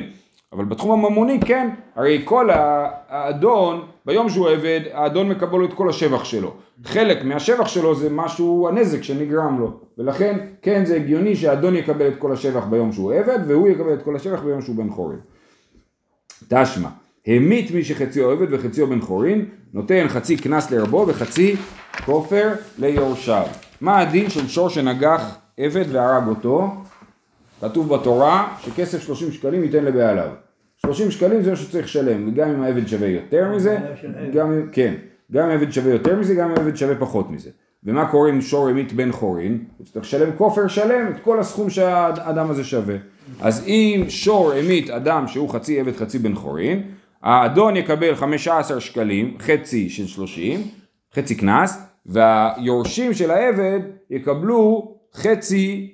אבל 0.54 0.66
בתחום 0.66 1.06
הממוני 1.06 1.40
כן, 1.46 1.70
הרי 1.96 2.22
כל 2.26 2.50
האדון, 2.54 3.82
ביום 4.06 4.30
שהוא 4.30 4.50
עבד, 4.50 4.82
האדון 4.94 5.30
מקבל 5.30 5.66
את 5.66 5.74
כל 5.74 5.90
השבח 5.90 6.24
שלו. 6.24 6.54
חלק 6.84 7.24
מהשבח 7.24 7.68
שלו 7.68 7.96
זה 7.96 8.10
משהו, 8.12 8.68
הנזק 8.68 9.04
שנגרם 9.04 9.60
לו, 9.60 9.80
ולכן 9.98 10.40
כן 10.62 10.86
זה 10.86 10.96
הגיוני 10.96 11.36
שהאדון 11.36 11.76
יקבל 11.76 12.08
את 12.08 12.18
כל 12.20 12.32
השבח 12.32 12.66
ביום 12.66 12.92
שהוא 12.92 13.14
עבד, 13.14 13.40
והוא 13.48 13.70
יקבל 13.70 13.94
את 13.94 14.04
כל 14.04 14.16
השבח 14.16 14.42
ביום 14.42 14.62
שהוא 14.62 14.76
בן 14.76 14.90
חורין. 14.90 15.20
תשמע, 16.48 16.90
המית 17.28 17.72
מי 17.72 17.84
שחציו 17.84 18.30
עבד 18.30 18.48
וחציו 18.54 18.88
בן 18.88 19.02
חורין, 19.02 19.46
נותן 19.74 20.06
חצי 20.08 20.38
קנס 20.38 20.72
לרבו 20.72 21.06
וחצי 21.08 21.56
כופר 22.06 22.54
ליורשיו. 22.80 23.46
מה 23.82 24.00
הדין 24.00 24.30
של 24.30 24.48
שור 24.48 24.70
שנגח 24.70 25.38
עבד 25.58 25.86
והרג 25.92 26.28
אותו? 26.28 26.72
כתוב 27.62 27.96
בתורה 27.96 28.56
שכסף 28.62 29.02
30 29.02 29.32
שקלים 29.32 29.64
ייתן 29.64 29.86
לבעליו. 29.86 30.30
30 30.78 31.12
שקלים 31.12 31.42
זה 31.42 31.50
מה 31.50 31.56
שצריך 31.56 31.86
לשלם, 31.86 32.28
וגם 32.28 32.50
אם 32.50 32.64
העבד 32.64 32.88
שווה 32.88 33.08
יותר 33.08 33.52
מזה, 33.56 33.78
גם 34.34 34.52
אם, 34.52 34.68
כן, 34.72 34.94
גם 35.32 35.46
אם 35.46 35.50
העבד 35.50 35.72
שווה 35.72 35.92
יותר 35.92 36.16
מזה, 36.16 36.36
גם 36.36 36.52
אם 36.52 36.58
העבד 36.58 36.76
שווה 36.76 36.96
פחות 36.96 37.32
מזה. 37.32 37.50
ומה 37.84 38.08
קורה 38.08 38.30
אם 38.30 38.42
שור 38.42 38.70
המית 38.70 38.94
בן 38.94 39.12
חורין? 39.12 39.64
הוא 39.78 39.86
צריך 39.86 40.06
לשלם 40.06 40.30
כופר 40.38 40.68
שלם 40.68 41.08
את 41.12 41.20
כל 41.24 41.40
הסכום 41.40 41.70
שהאדם 41.70 42.50
הזה 42.50 42.64
שווה. 42.64 42.96
אז 43.42 43.68
אם 43.68 44.06
שור 44.10 44.52
המית 44.54 44.90
אדם 44.90 45.28
שהוא 45.28 45.50
חצי 45.50 45.80
עבד 45.80 45.96
חצי 45.96 46.20
בן 46.20 46.36
חורין, 46.36 46.84
האדון 47.24 47.76
יקבל 47.78 48.16
15 48.16 48.82
שקלים, 48.82 49.38
חצי 49.40 49.90
של 49.90 50.08
30, 50.08 50.68
חצי 51.16 51.36
קנס, 51.36 51.78
והיורשים 52.06 53.14
של 53.14 53.32
העבד 53.32 53.80
יקבלו 54.10 54.96
חצי 55.16 55.92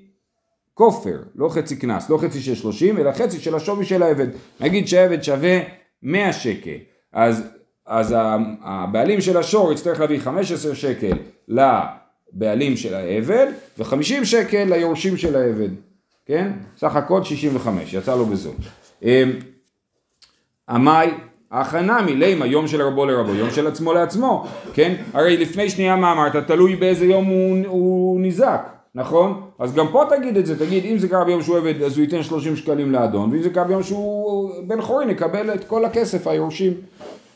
כופר, 0.74 1.18
לא 1.36 1.50
חצי 1.50 1.76
קנס, 1.76 2.10
לא 2.10 2.18
חצי 2.18 2.42
של 2.42 2.56
30, 2.56 2.98
אלא 2.98 3.12
חצי 3.12 3.40
של 3.40 3.56
השווי 3.56 3.86
של 3.86 4.04
העבד. 4.04 4.28
נגיד 4.60 4.88
שהעבד 4.88 5.24
שווה 5.24 5.60
100 6.04 6.34
שקל, 6.34 6.78
אז, 7.14 7.44
אז 7.86 8.16
הבעלים 8.64 9.22
של 9.22 9.38
השור 9.38 9.74
יצטרך 9.74 10.00
להביא 10.00 10.20
15 10.20 10.76
שקל 10.76 11.18
לבעלים 11.48 12.78
של 12.78 12.94
העבד, 12.96 13.48
ו-50 13.78 14.26
שקל 14.26 14.64
ליורשים 14.64 15.18
של 15.18 15.36
העבד, 15.36 15.70
כן? 16.26 16.52
סך 16.78 16.96
הכל 16.96 17.24
65, 17.24 17.94
יצא 17.94 18.16
לו 18.16 18.26
בזאת. 18.26 18.56
עמאי, 20.70 21.10
הכנה 21.52 22.02
מלימה, 22.02 22.46
יום 22.46 22.68
של 22.68 22.82
רבו 22.82 23.06
לרבו, 23.06 23.34
יום 23.36 23.52
של 23.52 23.68
עצמו 23.68 23.94
לעצמו, 23.94 24.48
כן? 24.74 24.96
הרי 25.14 25.38
לפני 25.38 25.70
שנייה 25.70 25.96
מה 25.96 26.12
אמרת? 26.12 26.36
תלוי 26.36 26.76
באיזה 26.76 27.06
יום 27.06 27.26
הוא, 27.26 27.58
הוא 27.68 28.22
נזעק. 28.22 28.80
נכון? 28.96 29.50
אז 29.60 29.76
גם 29.76 29.88
פה 29.92 30.04
תגיד 30.10 30.38
את 30.38 30.46
זה, 30.46 30.60
תגיד 30.66 30.86
אם 30.86 30.98
זה 30.98 31.08
קרה 31.08 31.26
ביום 31.26 31.44
שהוא 31.44 31.58
עבד 31.58 31.82
אז 31.82 31.98
הוא 31.98 32.04
ייתן 32.04 32.24
30 32.24 32.56
שקלים 32.56 32.92
לאדון 32.92 33.32
ואם 33.32 33.42
זה 33.42 33.50
קרה 33.50 33.64
ביום 33.64 33.84
שהוא 33.84 34.52
בן 34.68 34.82
חורין 34.82 35.10
יקבל 35.10 35.54
את 35.54 35.64
כל 35.64 35.86
הכסף 35.86 36.28
היורשים. 36.28 36.74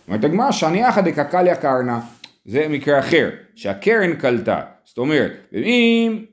אומרת 0.08 0.24
הגמרא 0.24 0.52
שאני 0.52 0.82
יחד 0.82 1.08
דקקליה 1.08 1.56
קרנה 1.56 2.00
זה 2.46 2.68
מקרה 2.70 3.00
אחר 3.00 3.30
שהקרן 3.56 4.16
קלטה 4.16 4.62
זאת 4.86 4.98
אומרת 4.98 5.32
אם 5.54 6.26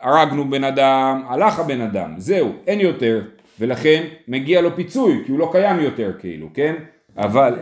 הרגנו 0.00 0.50
בן 0.50 0.64
אדם 0.64 1.22
הלך 1.28 1.58
הבן 1.58 1.80
אדם 1.80 2.14
זהו 2.16 2.52
אין 2.66 2.80
יותר 2.80 3.22
ולכן 3.60 4.04
מגיע 4.28 4.60
לו 4.60 4.76
פיצוי 4.76 5.22
כי 5.26 5.32
הוא 5.32 5.38
לא 5.38 5.48
קיים 5.52 5.80
יותר 5.80 6.12
כאילו 6.18 6.48
כן 6.54 6.74
אבל 7.16 7.54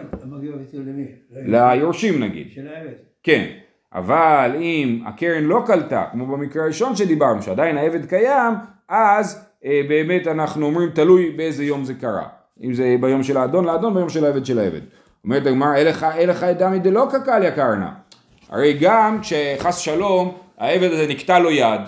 ליורשים 1.31 2.23
נגיד 2.23 2.51
של 2.51 2.69
העבד 2.69 2.95
כן 3.23 3.47
אבל 3.95 4.53
אם 4.61 5.03
הקרן 5.07 5.45
לא 5.45 5.63
קלטה, 5.67 6.05
כמו 6.13 6.27
במקרה 6.27 6.63
הראשון 6.63 6.97
שדיברנו, 6.97 7.43
שעדיין 7.43 7.79
העבד 7.79 8.07
קיים, 8.07 8.55
אז 8.89 9.47
אה, 9.65 9.81
באמת 9.89 10.27
אנחנו 10.27 10.67
אומרים 10.67 10.91
תלוי 10.91 11.31
באיזה 11.31 11.65
יום 11.65 11.85
זה 11.85 11.95
קרה. 11.95 12.29
אם 12.63 12.75
זה 12.75 12.97
ביום 13.01 13.23
של 13.23 13.37
האדון 13.37 13.65
לאדון, 13.65 13.95
ביום 13.95 14.09
של 14.09 14.25
העבד 14.25 14.47
של 14.47 14.59
העבד. 14.59 14.81
אומרת 15.25 15.47
הגמרא, 15.47 15.75
אין 16.15 16.29
לך 16.29 16.45
את 16.45 16.59
דמי 16.59 16.79
דלא 16.79 17.07
קקליה 17.11 17.51
קרנה. 17.51 17.93
הרי 18.49 18.79
גם 18.81 19.19
כשחס 19.23 19.79
שלום 19.79 20.35
העבד 20.59 20.93
הזה 20.93 21.07
נקטע 21.09 21.39
לו 21.39 21.51
יד, 21.51 21.81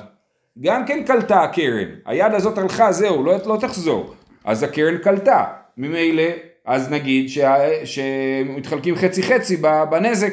גם 0.60 0.86
כן 0.86 1.02
קלטה 1.06 1.42
הקרן. 1.42 1.88
היד 2.06 2.34
הזאת 2.34 2.58
הלכה, 2.58 2.92
זהו, 2.92 3.24
לא, 3.24 3.34
לא 3.46 3.56
תחזור. 3.60 4.14
אז 4.44 4.62
הקרן 4.62 4.98
קלטה. 4.98 5.44
ממילא, 5.76 6.22
אז 6.66 6.90
נגיד 6.90 7.28
שה, 7.28 7.56
שמתחלקים 7.84 8.96
חצי 8.96 9.22
חצי 9.22 9.56
בנזק. 9.90 10.32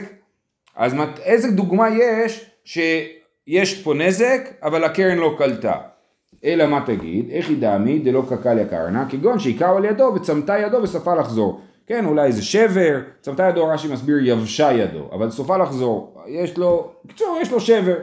אז 0.75 0.95
איזה 1.23 1.51
דוגמה 1.51 1.87
יש 1.89 2.45
שיש 2.65 3.83
פה 3.83 3.93
נזק 3.93 4.41
אבל 4.63 4.83
הקרן 4.83 5.17
לא 5.17 5.35
קלטה? 5.37 5.73
אלא 6.45 6.65
מה 6.65 6.83
תגיד? 6.85 7.29
איך 7.29 7.49
היא 7.49 7.57
דמי 7.59 7.99
דלא 7.99 8.23
קקליה 8.29 8.67
קרנה? 8.67 9.05
כגון 9.09 9.39
שהיכהו 9.39 9.77
על 9.77 9.85
ידו 9.85 10.11
וצמתה 10.15 10.57
ידו 10.57 10.77
וסופה 10.83 11.15
לחזור. 11.15 11.61
כן, 11.87 12.05
אולי 12.05 12.31
זה 12.31 12.41
שבר, 12.43 12.99
צמתה 13.21 13.43
ידו 13.43 13.67
רש"י 13.67 13.93
מסביר 13.93 14.17
יבשה 14.21 14.71
ידו, 14.71 15.09
אבל 15.11 15.29
סופה 15.29 15.57
לחזור, 15.57 16.21
יש 16.27 16.57
לו, 16.57 16.91
בקיצור 17.05 17.37
יש 17.41 17.51
לו 17.51 17.59
שבר, 17.59 17.95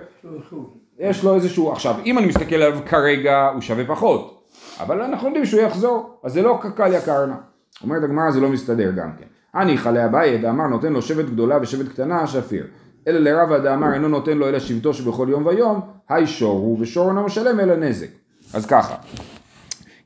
יש 0.98 1.24
לו 1.24 1.34
איזשהו, 1.34 1.72
עכשיו 1.72 1.94
אם 2.06 2.18
אני 2.18 2.26
מסתכל 2.26 2.54
עליו 2.54 2.78
כרגע 2.86 3.48
הוא 3.52 3.60
שווה 3.60 3.84
פחות, 3.84 4.48
אבל 4.80 5.02
אנחנו 5.02 5.28
יודעים 5.28 5.46
שהוא 5.46 5.60
יחזור, 5.60 6.20
אז 6.24 6.32
זה 6.32 6.42
לא 6.42 6.58
קקליה 6.62 7.00
קרנה. 7.00 7.36
אומרת 7.82 8.04
הגמרא 8.04 8.30
זה 8.30 8.40
לא 8.40 8.48
מסתדר 8.48 8.90
גם 8.90 9.10
כן. 9.18 9.24
אני 9.54 9.78
חלה 9.78 10.04
אביי 10.04 10.38
דאמר 10.38 10.66
נותן 10.66 10.92
לו 10.92 11.02
שבט 11.02 11.24
גדולה 11.24 11.58
ושבט 11.62 11.88
קטנה 11.88 12.26
שפיר. 12.26 12.66
אלא 13.08 13.18
לרבה 13.18 13.58
דאמר 13.58 13.94
אינו 13.94 14.08
נותן 14.08 14.38
לו 14.38 14.48
אלא 14.48 14.58
שבטו 14.58 14.94
שבכל 14.94 15.26
יום 15.30 15.46
ויום, 15.46 15.80
היי 16.08 16.26
שור 16.26 16.58
הוא 16.58 16.78
ושור 16.80 17.08
אינו 17.08 17.24
משלם 17.24 17.60
אלא 17.60 17.76
נזק. 17.76 18.08
אז 18.54 18.66
ככה, 18.66 18.94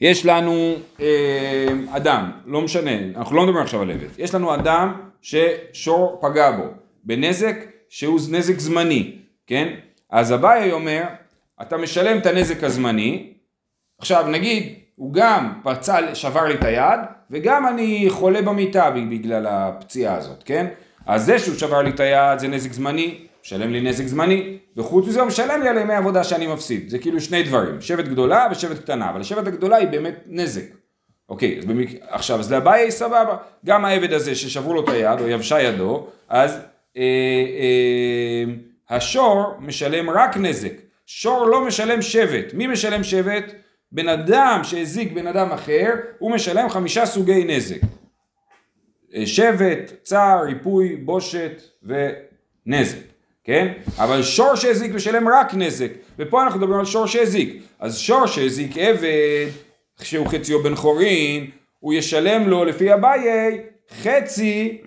יש 0.00 0.26
לנו 0.26 0.74
אה, 1.00 1.68
אדם, 1.90 2.30
לא 2.46 2.62
משנה, 2.62 2.90
אנחנו 3.16 3.36
לא 3.36 3.42
מדברים 3.42 3.62
עכשיו 3.62 3.82
על 3.82 3.90
עבד, 3.90 4.08
יש 4.18 4.34
לנו 4.34 4.54
אדם 4.54 4.92
ששור 5.22 6.18
פגע 6.22 6.50
בו 6.50 6.64
בנזק 7.04 7.56
שהוא 7.88 8.20
נזק 8.30 8.58
זמני, 8.58 9.18
כן? 9.46 9.74
אז 10.10 10.34
אביי 10.34 10.72
אומר, 10.72 11.02
אתה 11.62 11.76
משלם 11.76 12.18
את 12.18 12.26
הנזק 12.26 12.64
הזמני, 12.64 13.32
עכשיו 13.98 14.26
נגיד 14.28 14.74
הוא 14.96 15.12
גם 15.12 15.60
פצע, 15.62 16.14
שבר 16.14 16.44
לי 16.44 16.54
את 16.54 16.64
היד, 16.64 17.00
וגם 17.30 17.68
אני 17.68 18.06
חולה 18.08 18.42
במיטה 18.42 18.90
בגלל 18.90 19.46
הפציעה 19.46 20.16
הזאת, 20.16 20.42
כן? 20.42 20.66
אז 21.06 21.24
זה 21.24 21.38
שהוא 21.38 21.54
שבר 21.54 21.82
לי 21.82 21.90
את 21.90 22.00
היד 22.00 22.38
זה 22.38 22.48
נזק 22.48 22.72
זמני, 22.72 23.18
משלם 23.44 23.72
לי 23.72 23.80
נזק 23.80 24.06
זמני, 24.06 24.58
וחוץ 24.76 25.06
מזה 25.06 25.20
הוא 25.20 25.28
משלם 25.28 25.62
לי 25.62 25.68
על 25.68 25.78
ימי 25.78 25.94
עבודה 25.94 26.24
שאני 26.24 26.46
מפסיד. 26.46 26.88
זה 26.88 26.98
כאילו 26.98 27.20
שני 27.20 27.42
דברים, 27.42 27.80
שבט 27.80 28.04
גדולה 28.04 28.48
ושבט 28.50 28.78
קטנה, 28.78 29.10
אבל 29.10 29.20
השבט 29.20 29.46
הגדולה 29.46 29.76
היא 29.76 29.88
באמת 29.88 30.24
נזק. 30.26 30.64
אוקיי, 31.28 31.58
אז 31.58 31.64
במק... 31.64 31.88
עכשיו, 32.08 32.38
אז 32.38 32.52
לבעיה 32.52 32.90
סבבה, 32.90 33.36
גם 33.64 33.84
העבד 33.84 34.12
הזה 34.12 34.34
ששברו 34.34 34.74
לו 34.74 34.84
את 34.84 34.88
היד, 34.88 35.20
או 35.20 35.28
יבשה 35.28 35.60
ידו, 35.60 36.06
אז 36.28 36.58
אה, 36.96 37.02
אה, 37.58 38.52
השור 38.90 39.54
משלם 39.60 40.10
רק 40.10 40.36
נזק. 40.36 40.72
שור 41.06 41.46
לא 41.46 41.66
משלם 41.66 42.02
שבט. 42.02 42.54
מי 42.54 42.66
משלם 42.66 43.04
שבט? 43.04 43.52
בן 43.92 44.08
אדם 44.08 44.60
שהזיק 44.64 45.12
בן 45.12 45.26
אדם 45.26 45.52
אחר, 45.52 45.94
הוא 46.18 46.30
משלם 46.30 46.68
חמישה 46.68 47.06
סוגי 47.06 47.44
נזק. 47.44 47.80
אה, 49.14 49.26
שבט, 49.26 49.92
צער, 50.02 50.42
ריפוי, 50.42 50.96
בושת 50.96 51.62
ונזק, 51.82 52.98
כן? 53.44 53.72
אבל 53.98 54.22
שור 54.22 54.54
שהזיק 54.54 54.94
משלם 54.94 55.28
רק 55.28 55.54
נזק, 55.54 55.90
ופה 56.18 56.42
אנחנו 56.42 56.60
מדברים 56.60 56.78
על 56.78 56.84
שור 56.84 57.06
שהזיק. 57.06 57.62
אז 57.78 57.98
שור 57.98 58.26
שהזיק 58.26 58.78
עבד, 58.78 59.46
שהוא 60.02 60.26
חציו 60.26 60.62
בן 60.62 60.74
חורין, 60.74 61.50
הוא 61.80 61.94
ישלם 61.94 62.48
לו 62.48 62.64
לפי 62.64 62.94
אביי 62.94 63.60
חצי 64.02 64.80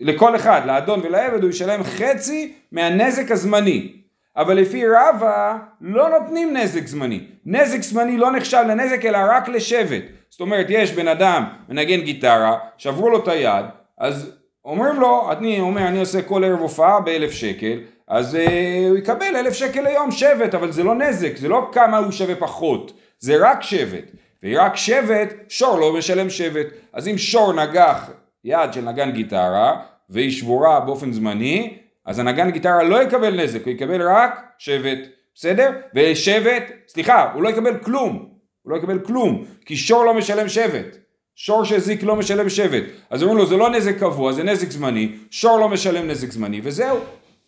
לכל 0.00 0.36
אחד, 0.36 0.60
לאדון 0.66 1.00
ולעבד 1.04 1.42
הוא 1.42 1.50
ישלם 1.50 1.82
חצי 1.82 2.52
מהנזק 2.72 3.30
הזמני. 3.30 3.92
אבל 4.36 4.56
לפי 4.56 4.84
רבא 4.86 5.56
לא 5.80 6.08
נותנים 6.08 6.56
נזק 6.56 6.86
זמני. 6.86 7.20
נזק 7.46 7.82
זמני 7.82 8.16
לא 8.16 8.32
נחשב 8.32 8.64
לנזק 8.68 9.04
אלא 9.04 9.18
רק 9.30 9.48
לשבט. 9.48 10.02
זאת 10.30 10.40
אומרת 10.40 10.66
יש 10.68 10.92
בן 10.92 11.08
אדם 11.08 11.44
מנגן 11.68 12.00
גיטרה, 12.00 12.58
שברו 12.76 13.10
לו 13.10 13.18
את 13.18 13.28
היד, 13.28 13.64
אז 13.98 14.32
אומרים 14.64 15.00
לו, 15.00 15.32
אני 15.32 15.60
אומר 15.60 15.88
אני 15.88 16.00
עושה 16.00 16.22
כל 16.22 16.44
ערב 16.44 16.60
הופעה 16.60 17.00
באלף 17.00 17.32
שקל, 17.32 17.80
אז 18.08 18.36
אה, 18.36 18.86
הוא 18.88 18.98
יקבל 18.98 19.36
אלף 19.36 19.52
שקל 19.52 19.80
ליום 19.80 20.10
שבט, 20.10 20.54
אבל 20.54 20.72
זה 20.72 20.84
לא 20.84 20.94
נזק, 20.94 21.36
זה 21.36 21.48
לא 21.48 21.70
כמה 21.72 21.98
הוא 21.98 22.10
שווה 22.10 22.34
פחות, 22.34 22.92
זה 23.18 23.36
רק 23.40 23.62
שבט. 23.62 24.04
ורק 24.42 24.76
שבט, 24.76 25.34
שור 25.48 25.78
לא 25.78 25.92
משלם 25.92 26.30
שבט. 26.30 26.66
אז 26.92 27.08
אם 27.08 27.18
שור 27.18 27.52
נגח 27.52 28.10
יד 28.48 28.72
של 28.72 28.80
נגן 28.80 29.10
גיטרה, 29.10 29.80
והיא 30.10 30.30
שבורה 30.30 30.80
באופן 30.80 31.12
זמני, 31.12 31.78
אז 32.06 32.18
הנגן 32.18 32.50
גיטרה 32.50 32.82
לא 32.82 33.02
יקבל 33.02 33.42
נזק, 33.42 33.64
הוא 33.64 33.72
יקבל 33.72 34.02
רק 34.02 34.40
שבט, 34.58 34.98
בסדר? 35.34 35.70
ושבט, 35.94 36.62
סליחה, 36.88 37.32
הוא 37.32 37.42
לא 37.42 37.48
יקבל 37.48 37.78
כלום, 37.78 38.28
הוא 38.62 38.72
לא 38.72 38.76
יקבל 38.76 38.98
כלום, 38.98 39.44
כי 39.66 39.76
שור 39.76 40.04
לא 40.04 40.14
משלם 40.14 40.48
שבט. 40.48 40.96
שור 41.34 41.64
שהזיק 41.64 42.02
לא 42.02 42.16
משלם 42.16 42.48
שבט. 42.48 42.82
אז 43.10 43.22
אומרים 43.22 43.38
לו 43.38 43.46
זה 43.46 43.56
לא 43.56 43.70
נזק 43.70 43.98
קבוע, 43.98 44.32
זה 44.32 44.42
נזק 44.42 44.70
זמני, 44.70 45.12
שור 45.30 45.58
לא 45.58 45.68
משלם 45.68 46.08
נזק 46.08 46.32
זמני, 46.32 46.60
וזהו. 46.64 46.98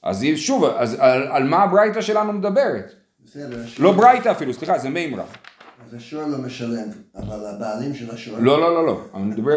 אז 0.03 0.27
שוב, 0.37 0.65
אז 0.65 0.97
על, 1.01 1.29
על 1.31 1.45
מה 1.45 1.63
הברייתא 1.63 2.01
שלנו 2.01 2.33
מדברת? 2.33 2.95
בסדר. 3.25 3.63
לא 3.79 3.93
ברייתא 3.93 4.31
אפילו, 4.31 4.55
סליחה, 4.55 4.79
זה 4.79 4.91
מימרה. 4.91 5.25
אז 5.87 5.95
השור 5.95 6.23
לא 6.23 6.39
משלם, 6.39 6.89
אבל 7.17 7.47
הבעלים 7.47 7.95
של 7.95 8.11
השור... 8.11 8.39
לא, 8.39 8.61
לא, 8.61 8.75
לא, 8.75 8.87
לא, 8.87 9.01
אני 9.15 9.25
מדבר... 9.25 9.55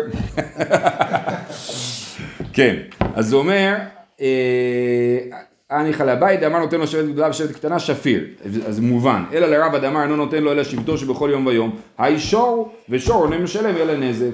כן, 2.54 2.76
אז 3.16 3.28
זה 3.28 3.36
אומר, 3.36 3.76
אני 5.72 5.94
חלה 5.94 6.16
בית, 6.16 6.40
דאמר 6.40 6.60
נותן 6.60 6.80
לו 6.80 6.88
שבט 6.88 7.10
גדולה 7.10 7.30
ושבט 7.30 7.52
קטנה 7.52 7.80
שפיר, 7.80 8.26
אז 8.68 8.80
מובן, 8.80 9.24
אלא 9.34 9.48
לרב 9.48 9.76
דאמר 9.76 10.04
אינו 10.04 10.16
נותן 10.16 10.44
לו 10.44 10.52
אלא 10.52 10.64
שבטו 10.64 10.98
שבכל 10.98 11.30
יום 11.32 11.46
ויום, 11.46 11.76
היי 11.98 12.20
שור 12.20 12.72
ושור 12.90 13.26
אינו 13.26 13.44
משלם 13.44 13.76
אלא 13.76 13.98
נזק. 13.98 14.32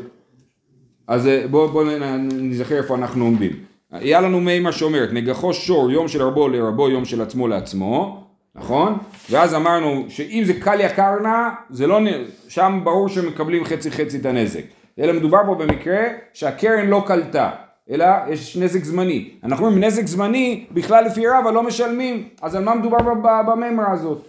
אז 1.08 1.28
אה, 1.28 1.46
בואו 1.50 1.70
בוא 1.70 1.84
נזכר 2.32 2.78
איפה 2.78 2.96
אנחנו 2.96 3.26
עומדים. 3.26 3.52
היה 3.92 4.22
לנו 4.22 4.42
מימר 4.42 4.72
שאומרת, 4.72 5.10
נגחו 5.14 5.54
שור 5.54 5.92
יום 5.92 6.08
של 6.08 6.22
רבו 6.22 6.50
לרבו, 6.50 6.90
יום 6.90 7.06
של 7.06 7.22
עצמו 7.22 7.48
לעצמו, 7.48 8.19
נכון? 8.56 8.98
ואז 9.30 9.56
אמרנו 9.56 10.06
שאם 10.10 10.44
זה 10.46 10.54
קליה 10.54 10.96
קרנה, 10.96 11.50
זה 11.70 11.88
לא, 11.88 12.00
שם 12.48 12.82
ברור 12.84 13.10
שמקבלים 13.10 13.66
חצי 13.66 13.92
חצי 13.92 14.18
את 14.18 14.26
הנזק. 14.26 14.64
אלא 15.00 15.14
מדובר 15.14 15.40
פה 15.46 15.56
במקרה 15.56 16.04
שהקרן 16.34 16.88
לא 16.88 17.04
קלטה, 17.08 17.52
אלא 17.90 18.06
יש 18.30 18.58
נזק 18.58 18.84
זמני. 18.84 19.30
אנחנו 19.44 19.66
אומרים 19.66 19.84
נזק 19.84 20.06
זמני, 20.06 20.66
בכלל 20.72 21.06
לפי 21.06 21.28
רבא 21.28 21.52
לא 21.52 21.64
משלמים, 21.64 22.30
אז 22.42 22.56
על 22.56 22.64
מה 22.64 22.76
מדובר 22.76 22.98
ב- 22.98 23.28
ב- 23.28 23.52
במימרה 23.52 23.92
הזאת? 23.92 24.22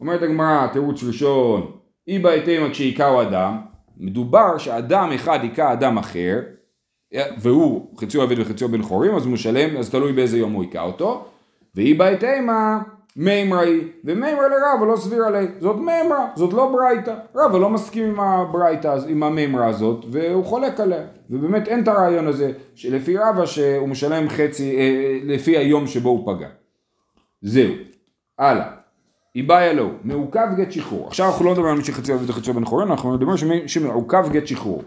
אומרת 0.00 0.22
הגמרא, 0.22 0.66
תירוץ 0.66 1.04
ראשון, 1.04 1.70
אי 2.08 2.18
בהתאמה 2.18 2.70
כשהיכהו 2.70 3.22
אדם, 3.22 3.56
מדובר 3.96 4.58
שאדם 4.58 5.12
אחד 5.14 5.38
היכה 5.42 5.72
אדם 5.72 5.98
אחר, 5.98 6.40
והוא 7.38 7.98
חציו 7.98 8.22
עבד 8.22 8.38
וחציו 8.38 8.68
בן 8.68 8.82
חורים, 8.82 9.14
אז 9.14 9.24
הוא 9.24 9.32
משלם, 9.32 9.76
אז 9.76 9.90
תלוי 9.90 10.12
באיזה 10.12 10.38
יום 10.38 10.52
הוא 10.52 10.62
היכה 10.62 10.82
אותו, 10.82 11.24
ואי 11.74 11.94
בהתאמה 11.94 12.78
מימרה 13.20 13.60
היא, 13.60 13.82
ומימרה 14.04 14.48
לרבא 14.48 14.86
לא 14.92 14.96
סביר 14.96 15.24
עליה, 15.24 15.42
זאת 15.60 15.76
מימרה, 15.76 16.26
זאת 16.36 16.52
לא 16.52 16.72
ברייתא, 16.72 17.14
רבא 17.36 17.58
לא 17.58 17.70
מסכים 17.70 18.04
עם 18.08 18.20
הברייתא, 18.20 18.96
עם 19.08 19.22
המימרה 19.22 19.66
הזאת, 19.66 20.04
והוא 20.10 20.44
חולק 20.44 20.80
עליה, 20.80 21.00
ובאמת 21.30 21.68
אין 21.68 21.82
את 21.82 21.88
הרעיון 21.88 22.26
הזה, 22.26 22.52
שלפי 22.74 23.16
רבא 23.16 23.46
שהוא 23.46 23.88
משלם 23.88 24.28
חצי, 24.28 24.76
אה, 24.78 25.18
לפי 25.24 25.56
היום 25.56 25.86
שבו 25.86 26.08
הוא 26.08 26.34
פגע. 26.34 26.48
זהו, 27.42 27.72
הלאה. 28.38 28.70
איבאיה 29.36 29.72
לו, 29.72 29.90
מעוכב 30.04 30.46
גט 30.56 30.72
שחרור. 30.72 31.06
עכשיו 31.06 31.26
אנחנו 31.26 31.44
לא 31.44 31.50
מדברים 31.50 31.70
על 31.72 31.78
מי 31.78 31.84
שחציו 31.84 32.14
עבד 32.14 32.30
וחציו 32.30 32.54
בן 32.54 32.64
חורין, 32.64 32.88
אנחנו 32.90 33.12
מדברים 33.12 33.36
שמי- 33.36 33.68
שמעוכב 33.68 34.28
גט 34.32 34.46
שחרור. 34.46 34.82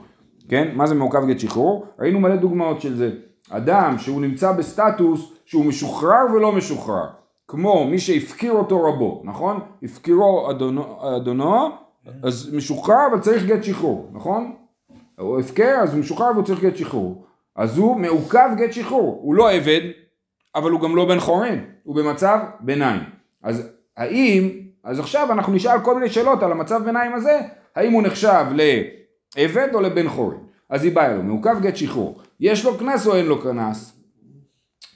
כן? 0.50 0.68
מה 0.74 0.88
זה 0.88 0.96
מעוכב 0.96 1.26
גט 1.28 1.40
שחרור? 1.40 1.86
ראינו 2.00 2.20
מלא 2.20 2.36
דוגמאות 2.36 2.82
של 2.82 2.96
זה. 2.96 3.10
אדם 3.50 3.96
שהוא 3.98 4.22
נמצא 4.22 4.52
בסטטוס 4.52 5.34
שהוא 5.46 5.66
משוחרר 5.66 6.26
ולא 6.36 6.52
משוחרר. 6.52 7.21
כמו 7.52 7.88
מי 7.88 8.00
שהפקיר 8.00 8.52
אותו 8.52 8.84
רבו, 8.84 9.22
נכון? 9.24 9.60
הפקירו 9.84 10.52
אדונו, 10.52 11.16
אדונו 11.18 11.70
אז 12.24 12.54
משוחרר 12.54 13.08
אבל 13.12 13.20
צריך 13.20 13.46
גט 13.46 13.64
שחרור, 13.64 14.10
נכון? 14.14 14.56
הוא 15.20 15.40
הפקר 15.40 15.80
אז 15.84 15.94
הוא 15.94 16.00
משוחרר 16.00 16.32
והוא 16.34 16.44
צריך 16.44 16.62
גט 16.62 16.76
שחרור. 16.76 17.26
אז 17.56 17.78
הוא 17.78 17.98
מעוכב 17.98 18.50
גט 18.58 18.74
שחרור. 18.74 19.20
הוא 19.24 19.36
לא 19.36 19.52
עבד, 19.52 19.82
אבל 20.56 20.72
הוא 20.72 20.82
גם 20.82 20.96
לא 20.96 21.06
בן 21.06 21.20
חורין, 21.20 21.66
הוא 21.84 21.96
במצב 21.96 22.40
ביניים. 22.60 23.02
אז 23.44 23.70
האם, 23.98 24.50
אז 24.84 25.00
עכשיו 25.00 25.32
אנחנו 25.32 25.54
נשאל 25.54 25.80
כל 25.80 25.96
מיני 25.96 26.10
שאלות 26.10 26.44
על 26.44 26.52
המצב 26.52 26.84
ביניים 26.86 27.14
הזה, 27.14 27.40
האם 27.76 27.92
הוא 27.92 28.04
נחשב 28.04 28.46
לעבד 29.38 29.68
או 29.74 29.82
לבן 29.82 30.10
חורין. 30.10 30.40
אז 30.70 30.84
היא 30.84 30.96
באה 30.96 31.14
לו, 31.14 31.24
מעוכב 31.24 31.56
גט 31.62 31.76
שחרור. 31.76 32.22
יש 32.40 32.66
לו 32.66 32.78
קנס 32.78 33.08
או 33.08 33.16
אין 33.16 33.26
לו 33.26 33.42
קנס? 33.42 34.01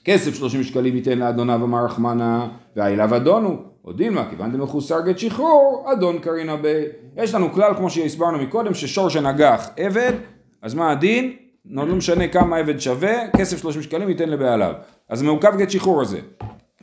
כסף 0.06 0.34
30 0.34 0.62
שקלים 0.62 0.96
ייתן 0.96 1.18
לאדוניו 1.18 1.64
אמר 1.64 1.84
רחמנה, 1.84 2.48
והאליו 2.76 3.16
אדונו. 3.16 3.56
או 3.84 3.92
דילמה, 3.92 4.30
כיוון 4.30 4.52
דמחוסר 4.52 5.00
גט 5.00 5.18
שחרור, 5.18 5.86
אדון 5.92 6.18
קרינה 6.18 6.56
ב... 6.62 6.84
יש 7.16 7.34
לנו 7.34 7.52
כלל, 7.52 7.74
כמו 7.74 7.90
שהסברנו 7.90 8.38
מקודם, 8.38 8.74
ששור 8.74 9.08
שנגח 9.08 9.70
עבד, 9.76 10.12
אז 10.62 10.74
מה 10.74 10.90
הדין? 10.90 11.32
לא 11.70 11.86
משנה 11.86 12.28
כמה 12.28 12.56
עבד 12.56 12.80
שווה, 12.80 13.30
כסף 13.36 13.58
30 13.58 13.82
שקלים 13.82 14.08
ייתן 14.08 14.28
לבעליו. 14.28 14.72
אז 15.08 15.22
מעוכב 15.22 15.56
גט 15.56 15.70
שחרור 15.70 16.02
הזה. 16.02 16.18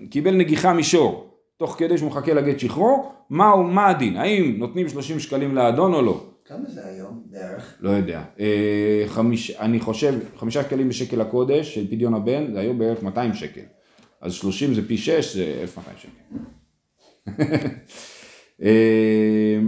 קיבל 0.10 0.36
נגיחה 0.36 0.74
משור, 0.74 1.30
תוך 1.58 1.76
כדי 1.80 1.98
שהוא 1.98 2.10
מחכה 2.10 2.34
לגט 2.34 2.60
שחרור, 2.60 3.12
מה, 3.30 3.56
מה 3.56 3.88
הדין? 3.88 4.18
האם 4.18 4.56
נותנים 4.58 4.90
30 4.90 5.20
שקלים 5.20 5.56
לאדון 5.56 5.94
או 5.94 6.02
לא? 6.02 6.24
כמה 6.46 6.70
זה 6.70 6.88
היום 6.88 7.24
בערך? 7.26 7.78
לא 7.80 7.90
יודע. 7.90 8.24
אה, 8.40 9.04
חמיש, 9.08 9.52
אני 9.52 9.80
חושב, 9.80 10.14
חמישה 10.38 10.64
שקלים 10.64 10.90
בשקל 10.90 11.22
הקודש 11.22 11.76
של 11.76 11.88
פדיון 11.88 12.14
הבן, 12.14 12.54
זה 12.54 12.60
היו 12.60 12.74
בערך 12.74 13.04
200 13.04 13.34
שקל. 13.34 13.62
אז 14.22 14.34
30 14.34 14.74
זה 14.74 14.88
פי 14.88 14.98
6, 14.98 15.36
זה 15.36 15.60
1,200 15.62 15.98
שקל. 15.98 16.38
אה, 18.64 19.60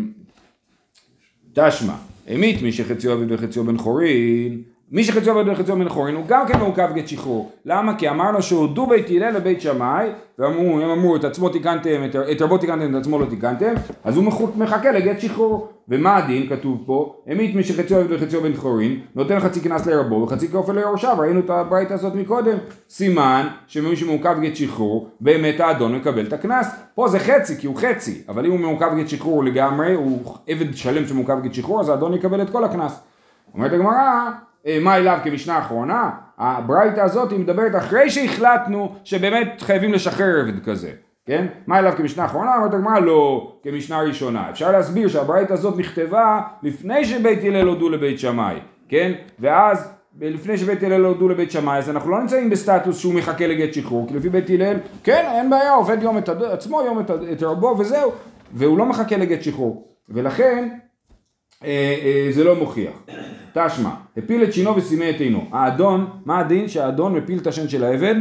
תשמע, 1.53 1.95
המית 2.27 2.61
מי 2.61 2.71
שחציו 2.71 3.11
עבד 3.11 3.31
וחציו 3.31 3.63
בן 3.63 3.77
חורין, 3.77 4.63
מי 4.91 5.04
שחציו 5.04 5.39
עבד 5.39 5.52
וחציו 5.52 5.76
בן 5.76 5.89
חורין 5.89 6.15
הוא 6.15 6.24
גם 6.28 6.48
כן 6.48 6.60
מעוכב 6.60 6.89
גט 6.93 7.08
שחרור. 7.08 7.52
למה? 7.65 7.98
כי 7.98 8.10
אמרנו 8.10 8.41
שהודו 8.41 8.88
בית 8.88 9.10
הלל 9.10 9.32
לבית 9.32 9.62
שמאי, 9.62 10.10
ואמרו, 10.39 10.80
הם 10.80 10.89
אמרו 10.89 11.15
את 11.15 11.24
עצמו 11.24 11.50
תיקנתם, 11.50 12.04
את, 12.06 12.15
את 12.15 12.41
רבו 12.41 12.58
תיקנתם, 12.58 12.91
את 12.91 13.02
עצמו 13.02 13.19
לא 13.19 13.26
תיקנתם, 13.26 13.74
אז 14.04 14.17
הוא 14.17 14.32
מחכה 14.56 14.91
לגט 14.91 15.19
שחרור. 15.19 15.69
ומה 15.89 16.17
הדין 16.17 16.50
כתוב 16.50 16.84
פה? 16.86 17.15
המית 17.28 17.56
מי 17.56 17.63
שחציו 17.63 17.98
עבד 17.98 18.12
וחציו 18.12 18.41
בן 18.41 18.54
חורין, 18.54 19.00
נותן 19.15 19.39
חצי 19.39 19.62
קנס 19.62 19.86
לרבו 19.86 20.15
וחצי 20.15 20.48
כופר 20.52 20.71
ליורשיו, 20.71 21.15
ראינו 21.19 21.39
את 21.39 21.50
הברייתא 21.50 21.93
הזאת 21.93 22.15
מקודם. 22.15 22.58
סימן 22.89 23.48
שמי 23.67 23.95
שמעוכב 23.95 24.36
גט 24.41 24.56
שחרור, 24.56 25.10
באמת 25.19 25.60
האדון 25.60 25.95
מקבל 25.95 26.26
את 26.26 26.34
הקנס. 26.34 26.67
פה 26.95 27.08
זה 27.08 27.19
חצי, 27.19 27.58
כי 27.58 27.67
הוא 27.67 27.76
חצי, 27.76 28.21
אבל 28.30 28.45
אם 28.45 28.52
הוא 28.52 28.60
מעוכב 28.60 28.89
גט 28.98 29.08
שחרור 29.08 29.43
לגמרי, 29.43 29.93
הוא 29.93 30.36
עבד 30.48 30.76
שלם 30.76 31.08
שמעוכב 31.08 31.38
גט 31.43 31.54
שחרור, 31.54 31.80
אז 31.80 31.89
האדון 31.89 32.13
יקבל 32.13 32.41
את 32.41 32.50
כל 32.50 32.63
הקנס. 32.63 33.00
אומרת 33.54 33.74
הגמרא, 33.74 34.32
מה 34.82 34.95
אליו 34.97 35.19
כמשנה 35.23 35.56
האחרונה? 35.56 36.10
הברייתא 36.38 37.01
הזאת 37.01 37.32
היא 37.32 37.39
מדברת 37.39 37.75
אחרי 37.75 38.10
שהחלטנו 38.10 38.95
שבאמת 39.04 39.62
חייבים 39.62 39.93
לשחרר 39.93 40.39
עבד 40.39 40.63
כזה, 40.65 40.91
כן? 41.25 41.45
מה 41.67 41.80
אליו 41.80 41.93
כמשנה 41.97 42.23
האחרונה? 42.23 42.56
אומרת 42.56 42.73
הגמרא 42.73 42.99
לא 42.99 43.51
כמשנה 43.63 44.01
ראשונה. 44.01 44.49
אפשר 44.49 44.71
להסביר 44.71 45.08
שהברייתא 45.08 45.54
הזאת 45.54 45.78
נכתבה 45.78 46.41
לפני 46.63 47.06
שבית 47.06 47.43
הלל 47.43 47.67
הודו 47.67 47.89
לבית 47.89 48.19
שמאי, 48.19 48.56
כן? 48.89 49.12
ואז 49.39 49.91
לפני 50.21 50.58
שבית 50.58 50.84
הלל 50.84 51.06
הודו 51.06 51.30
לבית 51.30 51.51
שמאי, 51.51 51.78
אז 51.78 51.89
אנחנו 51.89 52.12
לא 52.12 52.21
נמצאים 52.21 52.49
בסטטוס 52.49 52.99
שהוא 52.99 53.13
מחכה 53.13 53.47
לגט 53.47 53.73
שחרור, 53.73 54.08
כי 54.08 54.13
לפי 54.13 54.30
בית 54.30 54.49
הלל, 54.49 54.78
כן, 55.04 55.25
אין 55.32 55.49
בעיה, 55.49 55.73
עובד 55.73 55.97
יום 56.01 56.17
את 56.17 56.30
עצמו, 56.30 56.82
יום 56.82 56.99
את, 56.99 57.12
את 57.32 57.43
רבו 57.43 57.75
וזהו, 57.80 58.12
והוא 58.54 58.78
לא 58.78 58.86
מחכה 58.86 59.17
לגט 59.17 59.41
שחרור. 59.41 59.88
ולכן, 60.10 60.69
אה, 61.63 61.95
אה, 62.04 62.28
זה 62.32 62.43
לא 62.43 62.56
מוכיח. 62.56 62.93
תשמע, 63.54 63.89
הפיל 64.17 64.43
את 64.43 64.54
שינו 64.54 64.75
וסימא 64.75 65.10
את 65.15 65.19
עינו. 65.19 65.45
האדון, 65.51 66.10
מה 66.25 66.39
הדין 66.39 66.67
שהאדון 66.67 67.15
מפיל 67.15 67.39
את 67.39 67.47
השן 67.47 67.69
של 67.69 67.84
העבד? 67.84 68.15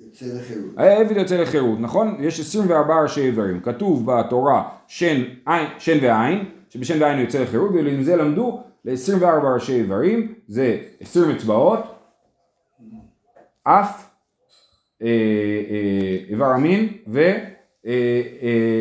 יוצא 0.00 0.26
לחירות. 0.26 0.70
העבד 0.76 1.16
יוצא 1.16 1.36
לחירות, 1.36 1.80
נכון? 1.80 2.16
יש 2.20 2.40
24 2.40 3.02
ראשי 3.02 3.20
איברים. 3.20 3.60
כתוב 3.60 4.12
בתורה 4.12 4.68
שן, 4.86 5.22
עין, 5.46 5.68
שן 5.78 5.98
ועין, 6.02 6.44
שבשן 6.68 7.02
ועין 7.02 7.18
הוא 7.18 7.24
יוצא 7.24 7.42
לחירות, 7.42 7.70
ועם 7.70 8.02
זה 8.02 8.16
למדו 8.16 8.60
ל-24 8.84 9.24
ראשי 9.54 9.74
איברים, 9.74 10.34
זה 10.48 10.78
20 11.00 11.30
אצבעות, 11.30 11.80
אף, 13.62 14.10
אה, 15.02 15.08
אה, 15.70 16.18
איבר 16.28 16.46
המין 16.46 16.88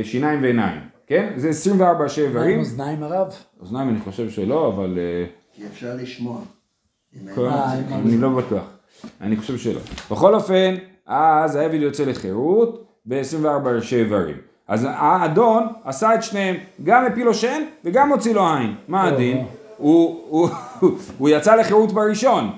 ושיניים 0.03 0.43
ועיניים, 0.43 0.81
כן? 1.07 1.33
זה 1.35 1.49
24 1.49 2.03
ראשי 2.03 2.21
מה 2.21 2.27
עם 2.27 2.35
איברים. 2.35 2.59
אוזניים 2.59 3.03
הרב? 3.03 3.27
אוזניים 3.59 3.89
אני 3.89 3.99
חושב 3.99 4.29
שלא, 4.29 4.67
אבל... 4.67 4.99
אה, 4.99 5.40
כי 5.53 5.67
אפשר 5.67 5.95
לשמוע. 5.95 6.41
אה, 7.37 7.73
אני 7.73 8.17
לא 8.17 8.29
בטוח. 8.29 8.63
אני 9.21 9.37
חושב 9.37 9.57
שלא. 9.57 9.79
בכל 10.11 10.35
אופן, 10.35 10.75
אז 11.05 11.55
העבד 11.55 11.81
יוצא 11.81 12.03
לחירות 12.05 12.85
ב-24 13.05 13.67
ראשי 13.75 13.95
איברים. 13.95 14.35
אז 14.67 14.87
האדון 14.89 15.67
עשה 15.83 16.15
את 16.15 16.23
שניהם, 16.23 16.55
גם 16.83 17.05
הפיל 17.05 17.25
לו 17.25 17.33
שן 17.33 17.63
וגם 17.85 18.09
הוציא 18.11 18.33
לו 18.33 18.53
עין. 18.53 18.75
מה 18.87 19.03
הדין? 19.03 19.45
הוא, 19.77 20.21
הוא, 20.29 20.49
הוא 21.17 21.29
יצא 21.29 21.55
לחירות 21.55 21.91
בראשון, 21.91 22.51